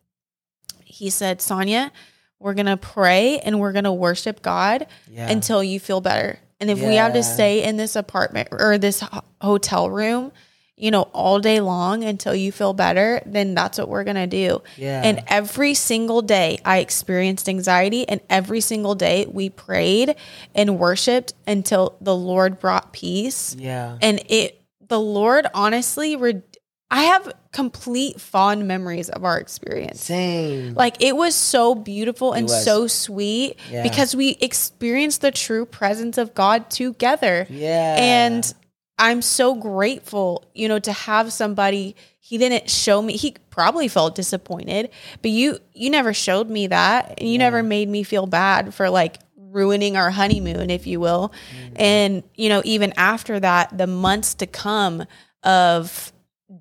he 0.84 1.10
said, 1.10 1.40
Sonia, 1.42 1.90
we're 2.38 2.54
gonna 2.54 2.76
pray 2.76 3.38
and 3.40 3.58
we're 3.60 3.72
gonna 3.72 3.92
worship 3.92 4.42
God 4.42 4.86
yeah, 5.10 5.28
until 5.30 5.62
you 5.62 5.80
feel 5.80 6.00
better. 6.00 6.38
And 6.60 6.70
if 6.70 6.78
we 6.78 6.96
have 6.96 7.14
to 7.14 7.22
stay 7.22 7.64
in 7.64 7.78
this 7.78 7.96
apartment 7.96 8.48
or 8.52 8.76
this 8.76 9.02
hotel 9.40 9.88
room, 9.88 10.30
you 10.76 10.90
know, 10.90 11.02
all 11.14 11.38
day 11.40 11.60
long 11.60 12.04
until 12.04 12.34
you 12.34 12.52
feel 12.52 12.72
better, 12.74 13.22
then 13.24 13.54
that's 13.54 13.78
what 13.78 13.88
we're 13.88 14.04
going 14.04 14.16
to 14.16 14.26
do. 14.26 14.62
Yeah. 14.76 15.02
And 15.02 15.22
every 15.26 15.72
single 15.74 16.20
day 16.22 16.58
I 16.64 16.78
experienced 16.78 17.48
anxiety 17.48 18.08
and 18.08 18.20
every 18.28 18.60
single 18.60 18.94
day 18.94 19.26
we 19.30 19.48
prayed 19.50 20.16
and 20.54 20.78
worshiped 20.78 21.32
until 21.46 21.96
the 22.00 22.16
Lord 22.16 22.58
brought 22.58 22.92
peace. 22.92 23.54
yeah, 23.58 23.96
And 24.02 24.22
it 24.28 24.60
the 24.86 25.00
Lord 25.00 25.46
honestly 25.54 26.16
re- 26.16 26.42
I 26.92 27.02
have 27.04 27.32
complete 27.52 28.20
fond 28.20 28.66
memories 28.66 29.08
of 29.08 29.24
our 29.24 29.38
experience. 29.38 30.00
same. 30.02 30.74
Like 30.74 31.02
it 31.02 31.16
was 31.16 31.34
so 31.34 31.74
beautiful 31.74 32.32
and 32.32 32.50
so 32.50 32.86
sweet 32.86 33.56
Yeah. 33.70 33.82
because 33.82 34.14
we 34.16 34.36
experienced 34.40 35.20
the 35.20 35.30
true 35.30 35.64
presence 35.66 36.18
of 36.18 36.34
God 36.34 36.68
together. 36.70 37.46
yeah, 37.48 37.96
And 37.98 38.54
I'm 38.98 39.22
so 39.22 39.54
grateful, 39.54 40.44
you 40.54 40.68
know, 40.68 40.78
to 40.80 40.92
have 40.92 41.32
somebody 41.32 41.96
he 42.18 42.38
didn't 42.38 42.70
show 42.70 43.00
me 43.02 43.16
he 43.16 43.34
probably 43.50 43.88
felt 43.88 44.14
disappointed, 44.14 44.90
but 45.22 45.30
you 45.30 45.58
you 45.72 45.90
never 45.90 46.12
showed 46.14 46.48
me 46.50 46.66
that 46.68 47.14
and 47.18 47.28
you 47.28 47.38
never 47.38 47.62
made 47.62 47.88
me 47.88 48.02
feel 48.04 48.26
bad 48.26 48.72
for 48.74 48.88
like 48.90 49.18
ruining 49.36 49.96
our 49.96 50.10
honeymoon 50.10 50.70
if 50.70 50.86
you 50.86 51.00
will. 51.00 51.32
Mm-hmm. 51.64 51.74
And 51.76 52.22
you 52.36 52.48
know, 52.48 52.62
even 52.64 52.92
after 52.96 53.40
that, 53.40 53.76
the 53.76 53.86
months 53.88 54.34
to 54.34 54.46
come 54.46 55.06
of 55.42 56.12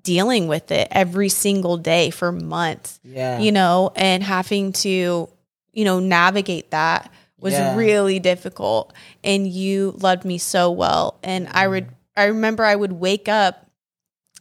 dealing 0.02 0.46
with 0.48 0.70
it 0.70 0.88
every 0.90 1.28
single 1.28 1.76
day 1.76 2.10
for 2.10 2.30
months 2.32 3.00
Yeah. 3.02 3.38
you 3.40 3.50
know, 3.52 3.90
and 3.96 4.22
having 4.22 4.72
to, 4.74 5.28
you 5.72 5.84
know, 5.84 5.98
navigate 5.98 6.70
that 6.70 7.10
was 7.40 7.54
Yeah. 7.54 7.74
really 7.76 8.18
difficult. 8.20 8.92
And 9.24 9.48
you 9.48 9.94
loved 9.98 10.24
me 10.24 10.38
so 10.38 10.70
well. 10.70 11.18
And 11.22 11.48
I 11.48 11.66
would, 11.68 11.84
Mm-hmm. 11.86 11.94
I 12.16 12.24
remember 12.26 12.64
I 12.64 12.74
would 12.76 12.92
wake 12.92 13.28
up 13.28 13.66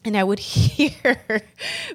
and 0.05 0.17
I 0.17 0.23
would 0.23 0.39
hear 0.55 1.41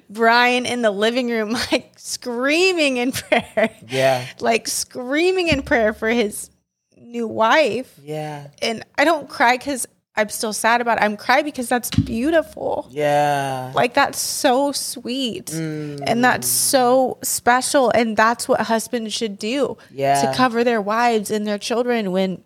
Brian 0.09 0.65
in 0.65 0.81
the 0.81 0.91
living 0.91 1.29
room, 1.29 1.51
like 1.71 1.93
screaming 1.97 2.97
in 2.97 3.11
prayer, 3.11 3.75
yeah. 3.87 4.25
like 4.39 4.67
screaming 4.67 5.47
in 5.47 5.61
prayer 5.63 5.93
for 5.93 6.09
his 6.09 6.49
new 6.97 7.27
wife. 7.27 7.93
Yeah. 8.01 8.47
And 8.61 8.83
I 8.97 9.05
don't 9.05 9.29
cry 9.29 9.57
because 9.57 9.87
I'm 10.17 10.29
still 10.29 10.53
sad 10.53 10.79
about 10.81 10.97
it. 10.99 11.03
I'm 11.03 11.17
crying 11.17 11.43
because 11.43 11.67
that's 11.67 11.89
beautiful. 11.89 12.87
Yeah. 12.89 13.71
Like 13.75 13.93
that's 13.95 14.17
so 14.19 14.71
sweet. 14.71 15.47
Mm. 15.47 16.03
And 16.07 16.23
that's 16.23 16.47
so 16.47 17.17
special. 17.21 17.89
And 17.91 18.15
that's 18.15 18.47
what 18.47 18.61
husbands 18.61 19.13
should 19.13 19.37
do 19.37 19.77
yeah. 19.91 20.21
to 20.21 20.37
cover 20.37 20.63
their 20.63 20.81
wives 20.81 21.31
and 21.31 21.45
their 21.45 21.57
children 21.57 22.11
when, 22.13 22.43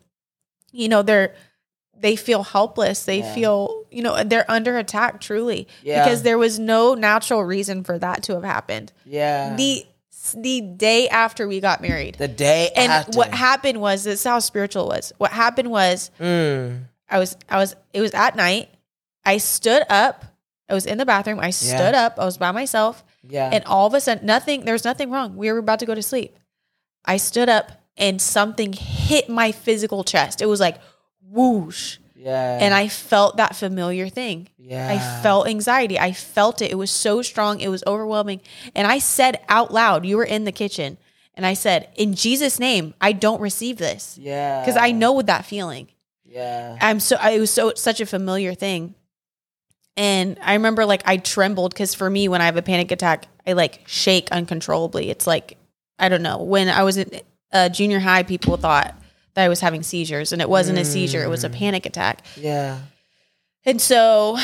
you 0.72 0.90
know, 0.90 1.02
they're 1.04 1.36
they 2.02 2.16
feel 2.16 2.44
helpless. 2.44 3.04
They 3.04 3.20
Yeah. 3.20 3.34
feel, 3.36 3.84
you 3.92 4.02
know, 4.02 4.24
they're 4.24 4.50
under 4.50 4.78
attack 4.78 5.20
truly. 5.20 5.68
Yeah. 5.84 6.04
Because 6.04 6.24
there 6.24 6.38
was 6.38 6.58
no 6.58 6.94
natural 6.96 7.44
reason 7.44 7.84
for 7.84 8.00
that 8.00 8.24
to 8.24 8.34
have 8.34 8.44
happened. 8.44 8.92
yeah. 9.06 9.56
The 9.56 9.86
the 10.34 10.62
day 10.62 11.08
after 11.10 11.48
we 11.48 11.60
got 11.60 11.82
married. 11.82 12.16
the 12.16 12.28
day 12.28 12.70
and 12.76 12.92
after. 12.92 13.18
what 13.18 13.34
happened 13.34 13.80
was 13.82 14.04
this 14.04 14.20
is 14.20 14.24
how 14.26 14.40
spiritual 14.40 14.92
it 14.92 14.96
was. 14.96 15.14
What 15.18 15.32
happened 15.32 15.72
was 15.72 16.12
Mm. 16.20 16.84
I 17.10 17.20
was 17.20 17.36
I 17.50 17.58
was 17.58 17.76
it 17.94 18.02
was 18.02 18.14
at 18.14 18.36
night. 18.36 18.70
I 19.26 19.38
stood 19.38 19.84
up. 19.90 20.26
I 20.70 20.74
was 20.74 20.86
in 20.86 20.98
the 20.98 21.06
bathroom. 21.06 21.40
I 21.40 21.50
stood 21.50 21.96
up. 21.96 22.16
I 22.20 22.26
was 22.26 22.38
by 22.38 22.52
myself. 22.52 23.04
Yeah. 23.24 23.50
And 23.52 23.64
all 23.66 23.88
of 23.88 23.94
a 23.94 24.00
sudden, 24.02 24.26
nothing, 24.26 24.66
there 24.66 24.74
was 24.74 24.86
nothing 24.86 25.10
wrong. 25.12 25.36
We 25.36 25.52
were 25.52 25.58
about 25.58 25.80
to 25.80 25.86
go 25.86 25.96
to 25.96 26.02
sleep. 26.04 26.38
I 27.04 27.18
stood 27.18 27.50
up 27.50 27.72
and 27.98 28.22
something 28.22 28.72
hit 28.74 29.30
my 29.30 29.52
physical 29.52 30.04
chest. 30.04 30.42
It 30.42 30.46
was 30.46 30.60
like 30.60 30.80
whoosh. 31.22 31.98
yeah. 32.16 32.60
And 32.62 32.74
I 32.74 32.88
felt 32.88 33.38
that 33.38 33.56
familiar 33.56 34.10
thing. 34.10 34.50
yeah. 34.58 34.88
I 34.90 35.22
felt 35.24 35.48
anxiety. 35.48 36.00
I 36.00 36.12
felt 36.12 36.62
it. 36.62 36.72
It 36.72 36.76
was 36.76 36.92
so 36.92 37.22
strong. 37.22 37.60
It 37.60 37.70
was 37.70 37.84
overwhelming. 37.88 38.42
And 38.76 38.86
I 38.88 39.00
said 39.00 39.42
out 39.50 39.74
loud, 39.74 40.06
you 40.06 40.18
were 40.18 40.24
in 40.24 40.44
the 40.46 40.52
kitchen. 40.52 40.98
And 41.34 41.46
I 41.46 41.54
said, 41.54 41.90
in 41.96 42.14
Jesus' 42.16 42.60
name, 42.60 42.94
I 43.00 43.12
don't 43.14 43.42
receive 43.42 43.78
this. 43.78 44.18
Yeah. 44.22 44.62
Because 44.62 44.78
I 44.78 44.92
know 44.92 45.14
what 45.14 45.28
that 45.28 45.46
feeling. 45.46 45.88
Yeah. 46.30 46.78
I'm 46.80 47.00
so 47.00 47.18
I 47.20 47.32
it 47.32 47.40
was 47.40 47.52
so 47.52 47.74
such 47.76 48.02
a 48.02 48.06
familiar 48.06 48.54
thing. 48.54 48.96
And 49.98 50.38
I 50.42 50.54
remember 50.54 50.86
like 50.86 51.02
I 51.06 51.18
trembled 51.18 51.74
because 51.74 51.94
for 51.94 52.10
me, 52.10 52.28
when 52.30 52.42
I 52.42 52.46
have 52.46 52.56
a 52.58 52.62
panic 52.62 52.92
attack, 52.92 53.26
I 53.46 53.54
like 53.54 53.82
shake 53.88 54.32
uncontrollably. 54.32 55.10
It's 55.10 55.28
like 55.28 55.58
I 55.98 56.08
don't 56.08 56.22
know. 56.22 56.42
When 56.42 56.70
I 56.70 56.84
was 56.84 56.98
in 56.98 57.20
uh, 57.52 57.70
junior 57.70 58.00
high, 58.00 58.24
people 58.24 58.56
thought 58.58 58.96
that 59.34 59.44
I 59.44 59.50
was 59.50 59.60
having 59.60 59.84
seizures, 59.84 60.32
and 60.32 60.42
it 60.42 60.50
wasn't 60.50 60.78
a 60.80 60.86
seizure; 60.86 61.24
it 61.24 61.30
was 61.30 61.44
a 61.44 61.50
panic 61.50 61.86
attack. 61.86 62.26
Yeah. 62.38 62.80
And 63.66 63.82
so 63.82 64.38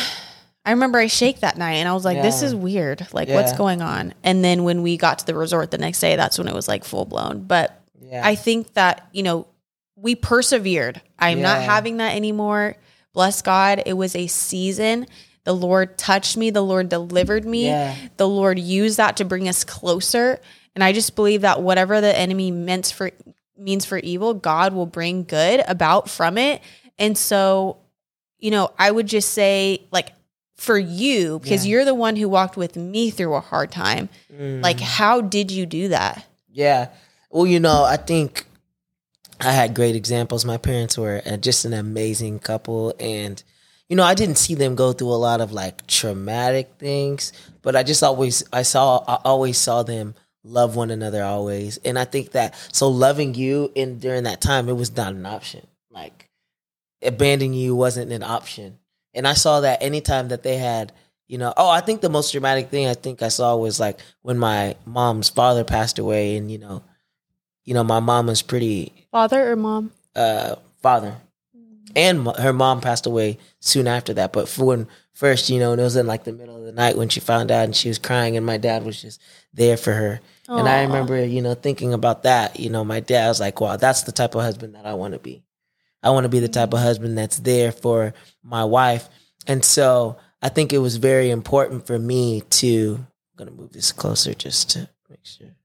I 0.65 0.71
remember 0.71 0.97
I 0.99 1.07
shake 1.07 1.39
that 1.39 1.57
night, 1.57 1.75
and 1.75 1.87
I 1.87 1.93
was 1.93 2.03
like, 2.03 2.21
"This 2.21 2.41
is 2.41 2.53
weird. 2.53 3.07
Like, 3.13 3.29
what's 3.29 3.53
going 3.53 3.81
on?" 3.81 4.13
And 4.23 4.43
then 4.43 4.63
when 4.65 4.81
we 4.81 4.97
got 4.97 5.19
to 5.19 5.25
the 5.25 5.35
resort 5.35 5.71
the 5.71 5.77
next 5.77 5.99
day, 6.01 6.15
that's 6.17 6.37
when 6.37 6.47
it 6.49 6.53
was 6.53 6.67
like 6.67 6.83
full 6.83 7.05
blown. 7.05 7.43
But 7.43 7.79
Yeah. 8.01 8.21
I 8.27 8.35
think 8.35 8.73
that, 8.73 9.07
you 9.13 9.23
know, 9.23 9.47
we 9.95 10.15
persevered. 10.15 11.01
I'm 11.17 11.41
not 11.41 11.61
having 11.61 11.97
that 11.97 12.15
anymore. 12.15 12.75
Bless 13.13 13.41
God. 13.41 13.81
It 13.85 13.93
was 13.93 14.15
a 14.15 14.27
season. 14.27 15.07
The 15.45 15.53
Lord 15.55 15.97
touched 15.97 16.35
me. 16.37 16.49
The 16.49 16.61
Lord 16.61 16.89
delivered 16.89 17.45
me. 17.45 17.67
Yeah. 17.67 17.95
The 18.17 18.27
Lord 18.27 18.59
used 18.59 18.97
that 18.97 19.17
to 19.17 19.25
bring 19.25 19.47
us 19.47 19.63
closer. 19.63 20.39
And 20.73 20.83
I 20.83 20.91
just 20.91 21.15
believe 21.15 21.41
that 21.41 21.61
whatever 21.61 22.01
the 22.01 22.17
enemy 22.17 22.51
meant 22.51 22.87
for 22.95 23.11
means 23.57 23.85
for 23.85 23.97
evil, 23.99 24.33
God 24.33 24.73
will 24.73 24.85
bring 24.87 25.23
good 25.23 25.63
about 25.67 26.09
from 26.09 26.37
it. 26.37 26.61
And 26.99 27.17
so, 27.17 27.77
you 28.39 28.51
know, 28.51 28.71
I 28.77 28.91
would 28.91 29.07
just 29.07 29.29
say 29.31 29.83
like 29.91 30.11
for 30.57 30.77
you, 30.77 31.39
because 31.39 31.65
Yeah. 31.65 31.71
you're 31.71 31.85
the 31.85 31.93
one 31.95 32.15
who 32.17 32.27
walked 32.27 32.57
with 32.57 32.75
me 32.75 33.09
through 33.11 33.35
a 33.35 33.39
hard 33.39 33.71
time. 33.71 34.09
Mm. 34.33 34.61
Like, 34.61 34.79
how 34.79 35.21
did 35.21 35.51
you 35.51 35.65
do 35.65 35.89
that? 35.89 36.25
Yeah. 36.51 36.89
Well, 37.29 37.45
you 37.45 37.59
know, 37.59 37.83
I 37.83 37.97
think 37.97 38.45
I 39.39 39.51
had 39.51 39.75
great 39.75 39.95
examples. 39.95 40.45
My 40.45 40.57
parents 40.57 40.97
were 40.97 41.21
uh, 41.25 41.37
just 41.37 41.65
an 41.65 41.73
amazing 41.73 42.39
couple. 42.39 42.93
And, 42.99 43.41
you 43.89 43.95
know, 43.95 44.03
I 44.03 44.13
didn't 44.13 44.37
see 44.37 44.55
them 44.55 44.75
go 44.75 44.93
through 44.93 45.11
a 45.11 45.15
lot 45.15 45.41
of 45.41 45.51
like 45.51 45.85
traumatic 45.87 46.73
things, 46.79 47.33
but 47.61 47.75
I 47.75 47.83
just 47.83 48.03
always, 48.03 48.43
I 48.51 48.61
saw, 48.61 49.03
I 49.07 49.19
always 49.25 49.57
saw 49.57 49.83
them 49.83 50.15
love 50.43 50.75
one 50.75 50.91
another 50.91 51.23
always. 51.23 51.77
And 51.77 51.99
I 51.99 52.05
think 52.05 52.31
that, 52.31 52.55
so 52.71 52.87
loving 52.87 53.33
you 53.33 53.71
in 53.75 53.99
during 53.99 54.23
that 54.23 54.41
time, 54.41 54.69
it 54.69 54.73
was 54.73 54.95
not 54.95 55.13
an 55.13 55.25
option. 55.25 55.65
Like, 55.89 56.29
abandoning 57.01 57.53
you 57.53 57.75
wasn't 57.75 58.11
an 58.11 58.23
option. 58.23 58.79
And 59.13 59.27
I 59.27 59.33
saw 59.33 59.61
that 59.61 59.81
anytime 59.81 60.29
that 60.29 60.43
they 60.43 60.57
had, 60.57 60.91
you 61.27 61.37
know, 61.37 61.53
oh, 61.57 61.69
I 61.69 61.81
think 61.81 62.01
the 62.01 62.09
most 62.09 62.31
dramatic 62.31 62.69
thing 62.69 62.87
I 62.87 62.93
think 62.93 63.21
I 63.21 63.29
saw 63.29 63.55
was 63.55 63.79
like 63.79 63.99
when 64.21 64.37
my 64.37 64.75
mom's 64.85 65.29
father 65.29 65.63
passed 65.63 65.97
away, 65.97 66.35
and 66.35 66.51
you 66.51 66.59
know, 66.59 66.83
you 67.65 67.73
know, 67.73 67.83
my 67.83 67.99
mom 67.99 68.27
was 68.27 68.41
pretty 68.41 68.93
Father 69.11 69.51
or 69.51 69.55
mom? 69.55 69.91
uh 70.15 70.55
father, 70.81 71.15
and 71.95 72.21
mo- 72.21 72.33
her 72.33 72.53
mom 72.53 72.79
passed 72.79 73.05
away 73.05 73.37
soon 73.59 73.87
after 73.87 74.13
that. 74.13 74.31
But 74.31 74.47
for 74.47 74.65
when 74.65 74.87
first, 75.13 75.49
you 75.49 75.59
know, 75.59 75.71
and 75.71 75.81
it 75.81 75.83
was 75.83 75.95
in 75.95 76.07
like 76.07 76.23
the 76.23 76.31
middle 76.33 76.57
of 76.57 76.63
the 76.63 76.71
night 76.71 76.97
when 76.97 77.09
she 77.09 77.19
found 77.19 77.51
out, 77.51 77.65
and 77.65 77.75
she 77.75 77.87
was 77.89 77.99
crying, 77.99 78.37
and 78.37 78.45
my 78.45 78.57
dad 78.57 78.83
was 78.85 79.01
just 79.01 79.21
there 79.53 79.77
for 79.77 79.93
her. 79.93 80.19
And 80.47 80.67
I 80.69 80.81
remember, 80.83 81.25
you 81.25 81.41
know, 81.41 81.55
thinking 81.55 81.93
about 81.93 82.23
that. 82.23 82.59
You 82.59 82.69
know, 82.69 82.83
my 82.85 82.99
dad 82.99 83.27
was 83.29 83.39
like, 83.39 83.59
"Wow, 83.59 83.77
that's 83.77 84.03
the 84.03 84.11
type 84.11 84.35
of 84.35 84.41
husband 84.41 84.75
that 84.75 84.85
I 84.85 84.93
want 84.93 85.13
to 85.13 85.19
be. 85.19 85.43
I 86.03 86.11
want 86.11 86.25
to 86.25 86.29
be 86.29 86.39
the 86.39 86.47
type 86.47 86.71
of 86.73 86.79
husband 86.79 87.17
that's 87.17 87.39
there 87.39 87.71
for 87.71 88.13
my 88.43 88.63
wife." 88.63 89.09
And 89.47 89.65
so, 89.65 90.17
I 90.41 90.49
think 90.49 90.71
it 90.71 90.77
was 90.79 90.97
very 90.97 91.31
important 91.31 91.87
for 91.87 91.97
me 91.97 92.41
to. 92.61 92.95
I'm 92.97 93.45
gonna 93.45 93.51
move 93.59 93.73
this 93.73 93.91
closer 93.91 94.33
just 94.35 94.69
to 94.71 94.87
make 95.09 95.25
sure. 95.25 95.55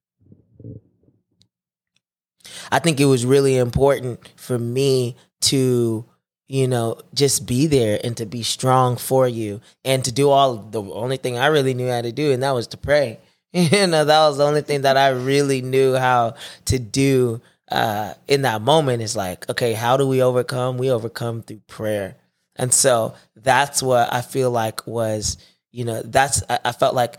I 2.71 2.79
think 2.79 3.01
it 3.01 3.07
was 3.07 3.27
really 3.27 3.57
important 3.57 4.29
for 4.37 4.59
me 4.59 5.17
to, 5.43 6.05
you 6.49 6.69
know, 6.69 7.01
just 7.15 7.47
be 7.47 7.67
there 7.67 8.01
and 8.03 8.17
to 8.17 8.27
be 8.27 8.43
strong 8.43 8.97
for 8.97 9.29
you 9.29 9.61
and 9.85 10.05
to 10.05 10.13
do 10.13 10.31
all 10.31 10.57
the 10.57 10.83
only 10.83 11.17
thing 11.17 11.39
I 11.39 11.47
really 11.47 11.75
knew 11.75 11.89
how 11.89 12.03
to 12.03 12.13
do, 12.13 12.33
and 12.33 12.43
that 12.43 12.53
was 12.55 12.67
to 12.69 12.77
pray. 12.77 13.19
You 13.53 13.89
know, 13.89 14.05
that 14.05 14.29
was 14.29 14.39
the 14.39 14.47
only 14.47 14.63
thing 14.63 14.83
that 14.83 14.97
I 14.97 15.09
really 15.09 15.61
knew 15.61 15.97
how 15.97 16.35
to 16.67 16.79
do 16.79 17.41
uh, 17.71 18.15
in 18.29 18.43
that 18.43 18.63
moment 18.63 19.03
is 19.03 19.17
like, 19.17 19.49
okay, 19.49 19.73
how 19.73 19.97
do 19.97 20.07
we 20.07 20.23
overcome? 20.23 20.79
We 20.79 20.91
overcome 20.91 21.43
through 21.43 21.63
prayer. 21.67 22.17
And 22.57 22.73
so 22.73 23.15
that's 23.37 23.83
what 23.83 24.13
I 24.13 24.23
feel 24.23 24.51
like 24.51 24.87
was, 24.87 25.37
you 25.71 25.85
know, 25.85 26.03
that's, 26.03 26.43
I, 26.49 26.59
I 26.67 26.73
felt 26.73 26.95
like 26.95 27.19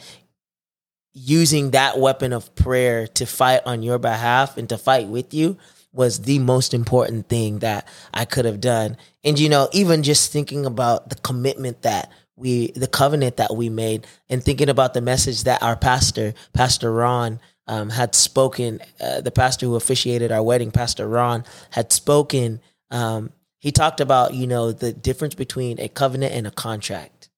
using 1.13 1.71
that 1.71 1.99
weapon 1.99 2.33
of 2.33 2.53
prayer 2.55 3.07
to 3.07 3.25
fight 3.25 3.61
on 3.65 3.83
your 3.83 3.99
behalf 3.99 4.57
and 4.57 4.69
to 4.69 4.77
fight 4.77 5.07
with 5.07 5.33
you 5.33 5.57
was 5.93 6.21
the 6.21 6.39
most 6.39 6.73
important 6.73 7.27
thing 7.27 7.59
that 7.59 7.87
I 8.13 8.25
could 8.25 8.45
have 8.45 8.61
done. 8.61 8.97
And 9.23 9.37
you 9.37 9.49
know, 9.49 9.67
even 9.73 10.03
just 10.03 10.31
thinking 10.31 10.65
about 10.65 11.09
the 11.09 11.15
commitment 11.15 11.81
that 11.81 12.11
we, 12.35 12.71
the 12.71 12.87
covenant 12.87 13.37
that 13.37 13.55
we 13.55 13.69
made, 13.69 14.07
and 14.29 14.43
thinking 14.43 14.69
about 14.69 14.93
the 14.93 15.01
message 15.01 15.43
that 15.43 15.61
our 15.61 15.75
pastor, 15.75 16.33
Pastor 16.53 16.91
Ron, 16.91 17.39
um, 17.67 17.89
had 17.89 18.15
spoken, 18.15 18.79
uh, 18.99 19.21
the 19.21 19.31
pastor 19.31 19.65
who 19.65 19.75
officiated 19.75 20.31
our 20.31 20.41
wedding, 20.41 20.71
Pastor 20.71 21.07
Ron, 21.07 21.43
had 21.69 21.91
spoken. 21.91 22.59
Um, 22.89 23.31
he 23.59 23.71
talked 23.71 24.01
about, 24.01 24.33
you 24.33 24.47
know, 24.47 24.71
the 24.71 24.91
difference 24.91 25.35
between 25.35 25.79
a 25.79 25.87
covenant 25.87 26.33
and 26.33 26.47
a 26.47 26.51
contract. 26.51 27.29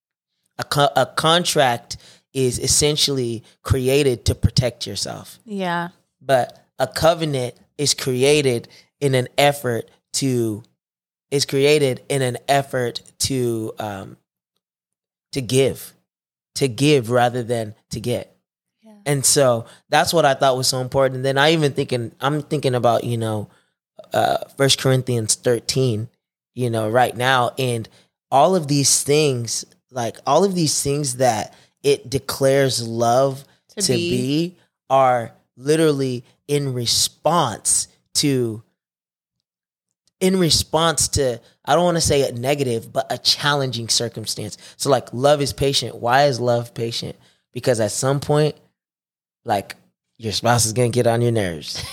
A, 0.57 0.63
co- 0.63 0.91
a 0.95 1.05
contract 1.05 1.97
is 2.33 2.59
essentially 2.59 3.43
created 3.61 4.25
to 4.25 4.35
protect 4.35 4.87
yourself 4.87 5.39
Yeah. 5.45 5.89
but 6.21 6.65
a 6.79 6.87
covenant 6.87 7.55
is 7.77 7.93
created 7.93 8.67
in 8.99 9.15
an 9.15 9.27
effort 9.37 9.89
to 10.13 10.63
is 11.31 11.45
created 11.45 12.03
in 12.09 12.21
an 12.21 12.37
effort 12.47 13.01
to 13.19 13.73
um 13.79 14.17
to 15.31 15.41
give 15.41 15.93
to 16.55 16.67
give 16.67 17.09
rather 17.09 17.41
than 17.43 17.73
to 17.89 17.99
get 17.99 18.35
Yeah. 18.83 18.93
and 19.05 19.25
so 19.25 19.65
that's 19.89 20.13
what 20.13 20.25
i 20.25 20.33
thought 20.33 20.57
was 20.57 20.67
so 20.67 20.79
important 20.81 21.17
and 21.17 21.25
then 21.25 21.37
i 21.37 21.51
even 21.53 21.73
thinking 21.73 22.13
i'm 22.19 22.41
thinking 22.41 22.75
about 22.75 23.03
you 23.03 23.17
know 23.17 23.49
uh 24.13 24.37
first 24.57 24.79
corinthians 24.79 25.35
13 25.35 26.07
you 26.53 26.69
know 26.69 26.89
right 26.89 27.15
now 27.15 27.51
and 27.57 27.89
all 28.31 28.55
of 28.55 28.67
these 28.67 29.03
things 29.03 29.65
like 29.91 30.17
all 30.27 30.43
of 30.43 30.53
these 30.55 30.81
things 30.83 31.17
that 31.17 31.53
it 31.83 32.09
declares 32.09 32.85
love 32.87 33.43
To 33.75 33.81
to, 33.81 33.93
be. 33.93 34.09
be. 34.49 34.57
are 34.89 35.33
literally 35.57 36.23
in 36.47 36.73
response 36.73 37.87
to 38.15 38.63
in 40.19 40.37
response 40.39 41.09
to 41.09 41.39
I 41.65 41.75
don't 41.75 41.83
want 41.83 41.97
to 41.97 42.01
say 42.01 42.27
a 42.27 42.31
negative, 42.31 42.91
but 42.91 43.11
a 43.11 43.17
challenging 43.17 43.89
circumstance. 43.89 44.57
So 44.77 44.89
like 44.89 45.13
love 45.13 45.41
is 45.41 45.53
patient. 45.53 45.95
Why 45.95 46.25
is 46.25 46.39
love 46.39 46.73
patient? 46.73 47.15
Because 47.51 47.79
at 47.79 47.91
some 47.91 48.19
point, 48.19 48.55
like 49.45 49.75
your 50.17 50.31
spouse 50.31 50.65
is 50.65 50.73
gonna 50.73 50.89
get 50.89 51.07
on 51.07 51.21
your 51.21 51.31
nerves. 51.31 51.83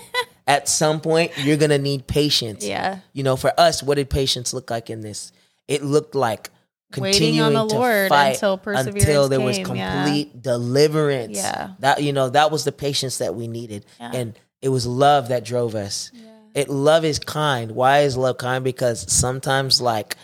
at 0.46 0.68
some 0.68 1.00
point, 1.00 1.32
you're 1.38 1.56
gonna 1.56 1.78
need 1.78 2.06
patience. 2.06 2.64
Yeah. 2.64 3.00
You 3.12 3.22
know, 3.24 3.36
for 3.36 3.52
us, 3.58 3.82
what 3.82 3.96
did 3.96 4.08
patience 4.10 4.52
look 4.54 4.70
like 4.70 4.88
in 4.90 5.00
this? 5.00 5.32
It 5.68 5.82
looked 5.82 6.14
like 6.14 6.50
Waiting 6.96 7.40
on 7.40 7.52
the 7.52 7.66
to 7.66 7.74
Lord 7.74 8.10
until 8.12 8.58
perseverance 8.58 9.04
until 9.04 9.28
there 9.28 9.40
was 9.40 9.58
came, 9.58 9.76
yeah. 9.76 10.02
complete 10.04 10.42
deliverance. 10.42 11.36
Yeah. 11.36 11.70
That 11.78 12.02
you 12.02 12.12
know, 12.12 12.30
that 12.30 12.50
was 12.50 12.64
the 12.64 12.72
patience 12.72 13.18
that 13.18 13.34
we 13.34 13.46
needed. 13.48 13.86
Yeah. 14.00 14.12
And 14.12 14.38
it 14.60 14.68
was 14.70 14.86
love 14.86 15.28
that 15.28 15.44
drove 15.44 15.74
us. 15.74 16.10
It 16.54 16.68
love 16.68 17.04
is 17.04 17.18
kind. 17.20 17.72
Why 17.72 18.00
is 18.00 18.16
love 18.16 18.38
kind? 18.38 18.64
Because 18.64 19.12
sometimes 19.12 19.80
like, 19.80 20.16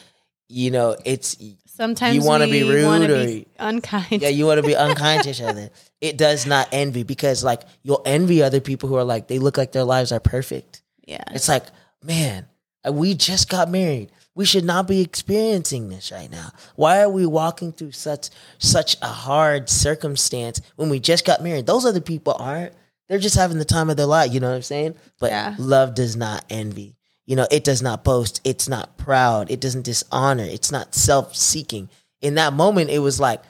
you 0.48 0.70
know, 0.70 0.96
it's 1.04 1.36
Sometimes 1.66 2.16
You 2.16 2.22
wanna 2.24 2.46
be 2.46 2.62
we 2.62 2.70
rude 2.70 3.10
or- 3.10 3.26
be 3.26 3.46
unkind. 3.58 4.22
yeah, 4.22 4.28
you 4.28 4.46
want 4.46 4.60
to 4.62 4.66
be 4.66 4.72
unkind 4.86 5.24
to 5.24 5.30
each 5.30 5.42
other. 5.42 5.68
It 6.00 6.16
does 6.16 6.46
not 6.46 6.68
envy 6.72 7.02
because 7.02 7.44
like 7.44 7.62
you'll 7.82 8.00
envy 8.06 8.42
other 8.42 8.60
people 8.60 8.88
who 8.88 8.94
are 8.96 9.04
like 9.04 9.28
they 9.28 9.38
look 9.38 9.58
like 9.58 9.72
their 9.72 9.84
lives 9.84 10.10
are 10.10 10.18
perfect. 10.20 10.82
yeah. 11.06 11.22
It's 11.32 11.48
like, 11.50 11.64
man, 12.02 12.46
we 12.90 13.14
just 13.14 13.48
got 13.48 13.70
married. 13.70 14.10
We 14.34 14.44
should 14.44 14.64
not 14.64 14.86
be 14.86 15.00
experiencing 15.00 15.88
this 15.88 16.12
right 16.12 16.30
now. 16.30 16.50
Why 16.74 17.00
are 17.00 17.08
we 17.08 17.24
walking 17.24 17.72
through 17.72 17.92
such 17.92 18.28
such 18.58 18.96
a 19.00 19.06
hard 19.06 19.70
circumstance 19.70 20.60
when 20.76 20.90
we 20.90 21.00
just 21.00 21.24
got 21.24 21.42
married? 21.42 21.66
Those 21.66 21.86
other 21.86 22.02
people 22.02 22.36
aren't. 22.38 22.74
They're 23.08 23.18
just 23.18 23.36
having 23.36 23.58
the 23.58 23.64
time 23.64 23.88
of 23.88 23.96
their 23.96 24.06
life, 24.06 24.32
you 24.32 24.40
know 24.40 24.48
what 24.50 24.56
I'm 24.56 24.62
saying? 24.62 24.94
But 25.18 25.30
Yeah. 25.30 25.54
love 25.58 25.94
does 25.94 26.16
not 26.16 26.44
envy. 26.50 26.96
You 27.24 27.36
know, 27.36 27.46
it 27.50 27.64
does 27.64 27.80
not 27.82 28.04
boast. 28.04 28.40
It's 28.44 28.68
not 28.68 28.98
proud. 28.98 29.50
It 29.50 29.60
doesn't 29.60 29.82
dishonor. 29.82 30.44
It's 30.44 30.70
not 30.70 30.94
self-seeking. 30.94 31.88
In 32.20 32.34
that 32.34 32.52
moment, 32.52 32.90
it 32.90 32.98
was 33.00 33.18
like, 33.18 33.42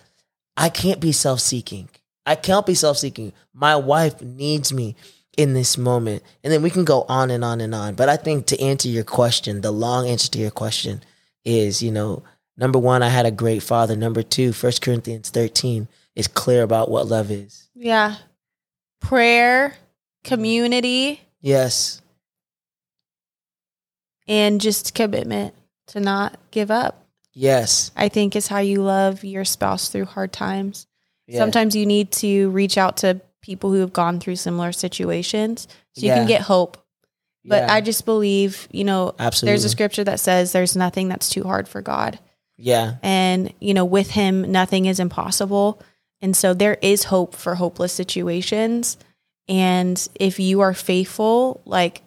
I 0.57 0.69
can't 0.69 1.01
be 1.01 1.13
self-seeking. 1.13 1.89
I 2.25 2.35
can't 2.37 2.65
be 2.67 2.75
self-seeking. 2.75 3.33
My 3.53 3.77
wife 3.77 4.21
needs 4.23 4.73
me 4.73 4.97
in 5.37 5.55
this 5.55 5.77
moment. 5.77 6.23
And 6.43 6.53
then 6.53 6.63
we 6.63 6.71
can 6.71 6.85
go 6.85 7.03
on 7.09 7.31
and 7.31 7.45
on 7.45 7.61
and 7.61 7.75
on. 7.75 7.95
But 7.95 8.09
I 8.09 8.17
think 8.17 8.47
to 8.47 8.61
answer 8.61 8.89
your 8.89 9.05
question, 9.05 9.61
the 9.61 9.71
long 9.71 10.09
answer 10.09 10.31
to 10.33 10.39
your 10.39 10.51
question 10.51 11.03
is, 11.45 11.83
you 11.83 11.91
know, 11.93 12.23
number 12.57 12.79
one, 12.79 13.03
I 13.03 13.09
had 13.09 13.27
a 13.27 13.31
great 13.31 13.63
father. 13.63 13.97
Number 13.97 14.23
two, 14.23 14.53
First 14.53 14.83
Corinthians 14.83 15.31
13 15.31 15.89
is 16.15 16.27
clear 16.29 16.63
about 16.63 16.91
what 16.91 17.07
love 17.07 17.31
is. 17.31 17.69
Yeah. 17.75 18.17
Prayer, 19.01 19.75
community, 20.25 21.21
Yes. 21.41 22.01
and 24.27 24.61
just 24.61 24.95
commitment 24.95 25.55
to 25.89 26.01
not 26.01 26.39
give 26.51 26.71
up. 26.71 27.05
Yes. 27.33 27.91
I 27.95 28.09
think 28.09 28.35
is 28.35 28.49
how 28.49 28.59
you 28.59 28.83
love 28.83 29.23
your 29.23 29.45
spouse 29.45 29.89
through 29.89 30.07
hard 30.07 30.33
times. 30.33 30.87
Yeah. 31.29 31.39
Sometimes 31.39 31.77
you 31.77 31.87
need 31.87 32.11
to 32.13 32.51
reach 32.51 32.79
out 32.79 32.97
to 32.99 33.21
people 33.43 33.71
who 33.73 33.81
have 33.81 33.93
gone 33.93 34.19
through 34.21 34.37
similar 34.37 34.73
situations 34.73 35.69
so 35.95 36.03
you 36.03 36.09
Yeah. 36.09 36.17
can 36.19 36.27
get 36.27 36.43
hope. 36.43 36.79
But 37.45 37.63
Yeah. 37.63 37.75
I 37.75 37.81
just 37.81 38.05
believe, 38.05 38.67
you 38.73 38.85
know, 38.85 39.15
Absolutely. 39.19 39.53
there's 39.53 39.65
a 39.65 39.69
scripture 39.69 40.05
that 40.05 40.19
says 40.21 40.53
there's 40.53 40.75
nothing 40.77 41.09
that's 41.09 41.29
too 41.29 41.45
hard 41.45 41.69
for 41.69 41.81
God. 41.81 42.19
Yeah. 42.59 42.95
And, 43.03 43.53
you 43.61 43.75
know, 43.75 43.85
with 43.85 44.11
him, 44.11 44.51
nothing 44.51 44.87
is 44.87 44.99
impossible. 44.99 45.81
And 46.21 46.37
so 46.37 46.55
there 46.55 46.79
is 46.83 47.05
hope 47.05 47.35
for 47.37 47.55
hopeless 47.55 47.93
situations. 47.93 48.97
And 49.49 50.09
if 50.17 50.41
you 50.41 50.61
are 50.61 50.75
faithful, 50.75 51.61
like 51.65 52.03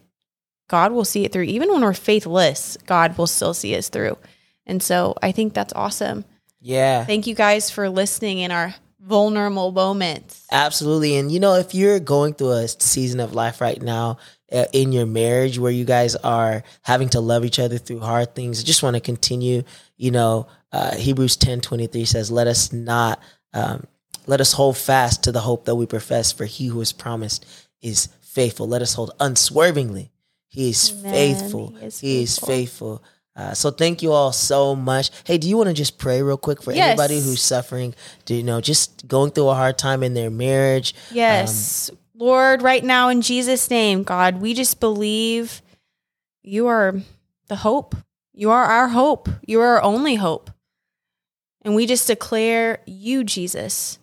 God 0.67 0.91
will 0.91 1.05
see 1.05 1.23
it 1.23 1.31
through. 1.31 1.43
Even 1.43 1.71
when 1.71 1.81
we're 1.81 1.93
faithless, 1.93 2.77
God 2.85 3.17
will 3.17 3.27
still 3.27 3.53
see 3.53 3.75
us 3.77 3.87
through. 3.89 4.17
And 4.65 4.83
so 4.83 5.15
I 5.21 5.31
think 5.31 5.53
that's 5.53 5.73
awesome. 5.73 6.25
Yeah. 6.59 7.05
Thank 7.05 7.27
you 7.27 7.35
guys 7.35 7.69
for 7.71 7.89
listening 7.89 8.39
in 8.39 8.51
our 8.51 8.75
vulnerable 8.99 9.71
moments. 9.71 10.45
Absolutely. 10.51 11.15
And 11.15 11.31
you 11.31 11.39
know, 11.39 11.55
if 11.55 11.73
you're 11.73 11.99
going 11.99 12.33
through 12.33 12.51
a 12.51 12.67
season 12.67 13.19
of 13.19 13.33
life 13.33 13.61
right 13.61 13.81
now 13.81 14.17
uh, 14.51 14.65
in 14.73 14.91
your 14.91 15.05
marriage 15.05 15.57
where 15.59 15.71
you 15.71 15.85
guys 15.85 16.15
are 16.17 16.63
having 16.81 17.09
to 17.09 17.19
love 17.19 17.45
each 17.45 17.59
other 17.59 17.77
through 17.77 17.99
hard 17.99 18.35
things, 18.35 18.61
I 18.61 18.63
just 18.63 18.83
want 18.83 18.95
to 18.95 19.01
continue. 19.01 19.63
You 19.97 20.11
know, 20.11 20.47
uh, 20.71 20.95
Hebrews 20.95 21.37
ten 21.37 21.61
twenty 21.61 21.87
three 21.87 22.05
says, 22.05 22.31
"Let 22.31 22.47
us 22.47 22.71
not 22.73 23.21
um, 23.53 23.85
let 24.27 24.41
us 24.41 24.53
hold 24.53 24.77
fast 24.77 25.23
to 25.23 25.31
the 25.31 25.41
hope 25.41 25.65
that 25.65 25.75
we 25.75 25.85
profess, 25.85 26.31
for 26.31 26.45
He 26.45 26.67
who 26.67 26.79
has 26.79 26.91
promised 26.91 27.45
is 27.81 28.09
faithful. 28.21 28.67
Let 28.67 28.81
us 28.81 28.93
hold 28.93 29.11
unswervingly. 29.19 30.11
He 30.47 30.69
is 30.69 30.91
Amen. 30.91 31.11
faithful. 31.11 31.67
He 31.79 31.85
is 31.85 31.99
He 31.99 32.23
is 32.23 32.39
faithful. 32.39 33.03
Faithful." 33.35 33.51
Uh, 33.51 33.53
so 33.53 33.71
thank 33.71 34.01
you 34.01 34.11
all 34.11 34.31
so 34.31 34.75
much. 34.75 35.11
Hey, 35.23 35.37
do 35.37 35.47
you 35.47 35.57
want 35.57 35.67
to 35.69 35.73
just 35.73 35.97
pray 35.97 36.21
real 36.21 36.37
quick 36.37 36.61
for 36.61 36.73
Yes. 36.73 36.87
anybody 36.89 37.21
who's 37.21 37.41
suffering, 37.41 37.95
do 38.25 38.35
you 38.35 38.43
know, 38.43 38.61
just 38.61 39.07
going 39.07 39.31
through 39.31 39.47
a 39.49 39.55
hard 39.55 39.77
time 39.77 40.03
in 40.03 40.13
their 40.13 40.29
marriage? 40.29 40.93
Yes. 41.11 41.89
Lord, 42.15 42.61
right 42.61 42.83
now 42.83 43.07
in 43.09 43.21
Jesus' 43.21 43.69
name, 43.69 44.03
God, 44.03 44.41
we 44.41 44.53
just 44.53 44.79
believe 44.81 45.61
you 46.43 46.67
are 46.67 46.95
the 47.47 47.55
hope. 47.57 47.95
You 48.33 48.51
are 48.51 48.65
our 48.65 48.89
hope. 48.89 49.29
You 49.47 49.61
are 49.61 49.77
our 49.77 49.83
only 49.83 50.15
hope. 50.15 50.51
And 51.61 51.75
we 51.75 51.85
just 51.85 52.07
declare 52.07 52.79
you, 52.85 53.23
Jesus, 53.23 53.99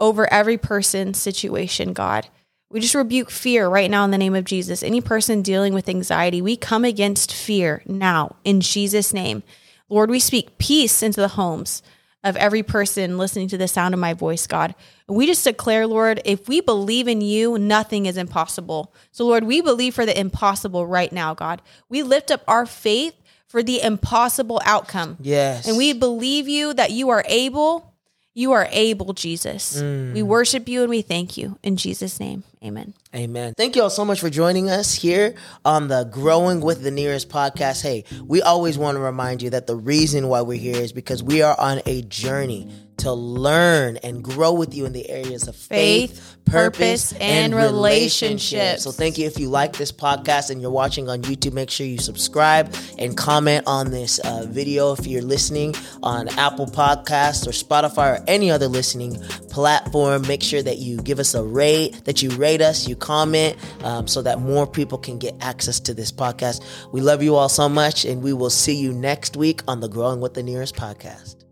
over 0.00 0.32
every 0.32 0.56
person's 0.58 1.18
situation, 1.20 1.92
God. 1.92 2.28
We 2.68 2.80
just 2.80 2.94
rebuke 2.94 3.30
fear 3.30 3.68
right 3.68 3.90
now 3.90 4.04
in 4.04 4.10
the 4.10 4.18
name 4.18 4.34
of 4.34 4.44
Jesus. 4.44 4.82
Any 4.82 5.00
person 5.00 5.42
dealing 5.42 5.72
with 5.72 5.88
anxiety, 5.88 6.42
we 6.42 6.56
come 6.56 6.84
against 6.84 7.32
fear 7.32 7.82
now 7.86 8.36
in 8.44 8.60
Jesus' 8.60 9.12
name. 9.12 9.42
Lord, 9.88 10.10
we 10.10 10.18
speak 10.18 10.58
peace 10.58 11.02
into 11.02 11.20
the 11.20 11.28
homes 11.28 11.82
of 12.24 12.36
every 12.36 12.64
person 12.64 13.18
listening 13.18 13.46
to 13.46 13.56
the 13.56 13.68
sound 13.68 13.94
of 13.94 14.00
my 14.00 14.12
voice, 14.12 14.48
God. 14.48 14.74
We 15.06 15.26
just 15.26 15.44
declare, 15.44 15.86
Lord, 15.86 16.20
if 16.24 16.48
we 16.48 16.60
believe 16.60 17.06
in 17.06 17.20
you, 17.20 17.56
nothing 17.56 18.06
is 18.06 18.16
impossible. 18.16 18.92
So, 19.12 19.24
Lord, 19.24 19.44
we 19.44 19.60
believe 19.60 19.94
for 19.94 20.04
the 20.04 20.18
impossible 20.18 20.88
right 20.88 21.12
now, 21.12 21.34
God. 21.34 21.62
We 21.88 22.02
lift 22.02 22.32
up 22.32 22.42
our 22.48 22.66
faith 22.66 23.14
for 23.46 23.62
the 23.62 23.80
impossible 23.80 24.60
outcome. 24.64 25.18
Yes. 25.20 25.68
And 25.68 25.76
we 25.76 25.92
believe 25.92 26.48
you 26.48 26.74
that 26.74 26.90
you 26.90 27.10
are 27.10 27.24
able. 27.28 27.94
You 28.36 28.52
are 28.52 28.68
able, 28.70 29.14
Jesus. 29.14 29.76
We 29.76 29.80
mm. 29.80 30.22
worship 30.24 30.68
you 30.68 30.82
and 30.82 30.90
we 30.90 31.00
thank 31.00 31.38
you. 31.38 31.58
In 31.62 31.78
Jesus' 31.78 32.20
name, 32.20 32.44
amen. 32.62 32.92
Amen. 33.14 33.54
Thank 33.56 33.76
you 33.76 33.82
all 33.82 33.88
so 33.88 34.04
much 34.04 34.20
for 34.20 34.28
joining 34.28 34.68
us 34.68 34.92
here 34.92 35.36
on 35.64 35.88
the 35.88 36.04
Growing 36.04 36.60
with 36.60 36.82
the 36.82 36.90
Nhiras 36.90 37.26
podcast. 37.26 37.80
Hey, 37.80 38.04
we 38.26 38.42
always 38.42 38.76
want 38.76 38.96
to 38.96 39.00
remind 39.00 39.40
you 39.40 39.48
that 39.50 39.66
the 39.66 39.74
reason 39.74 40.28
why 40.28 40.42
we're 40.42 40.58
here 40.58 40.76
is 40.76 40.92
because 40.92 41.22
we 41.22 41.40
are 41.40 41.58
on 41.58 41.80
a 41.86 42.02
journey 42.02 42.70
to 42.98 43.12
learn 43.12 43.96
and 43.98 44.22
grow 44.22 44.52
with 44.52 44.74
you 44.74 44.86
in 44.86 44.92
the 44.92 45.08
areas 45.10 45.48
of 45.48 45.56
faith, 45.56 46.10
Faith, 46.10 46.36
purpose, 46.44 47.12
purpose, 47.12 47.20
and 47.20 47.54
relationships. 47.54 48.82
So 48.82 48.90
thank 48.90 49.18
you. 49.18 49.26
If 49.26 49.38
you 49.38 49.48
like 49.48 49.76
this 49.76 49.92
podcast 49.92 50.50
and 50.50 50.60
you're 50.60 50.70
watching 50.70 51.08
on 51.08 51.22
YouTube, 51.22 51.52
make 51.52 51.70
sure 51.70 51.86
you 51.86 51.98
subscribe 51.98 52.74
and 52.98 53.16
comment 53.16 53.64
on 53.66 53.90
this 53.90 54.18
uh, 54.20 54.46
video. 54.48 54.92
If 54.92 55.06
you're 55.06 55.22
listening 55.22 55.74
on 56.02 56.28
Apple 56.38 56.66
Podcasts 56.66 57.46
or 57.46 57.50
Spotify 57.50 58.18
or 58.18 58.24
any 58.26 58.50
other 58.50 58.68
listening 58.68 59.20
platform, 59.50 60.26
make 60.26 60.42
sure 60.42 60.62
that 60.62 60.78
you 60.78 60.98
give 60.98 61.18
us 61.18 61.34
a 61.34 61.42
rate, 61.42 62.04
that 62.04 62.22
you 62.22 62.30
rate 62.30 62.60
us, 62.60 62.88
you 62.88 62.96
comment, 62.96 63.56
um, 63.84 64.06
so 64.06 64.22
that 64.22 64.40
more 64.40 64.66
people 64.66 64.98
can 64.98 65.18
get 65.18 65.34
access 65.40 65.80
to 65.80 65.94
this 65.94 66.12
podcast. 66.12 66.62
We 66.92 67.00
love 67.00 67.22
you 67.22 67.34
all 67.36 67.48
so 67.48 67.68
much, 67.68 68.04
and 68.04 68.22
we 68.22 68.32
will 68.32 68.50
see 68.50 68.74
you 68.74 68.92
next 68.92 69.36
week 69.36 69.62
on 69.68 69.80
the 69.80 69.88
Growing 69.88 70.20
with 70.20 70.34
the 70.34 70.42
Nhiras 70.42 70.72
podcast. 70.72 71.45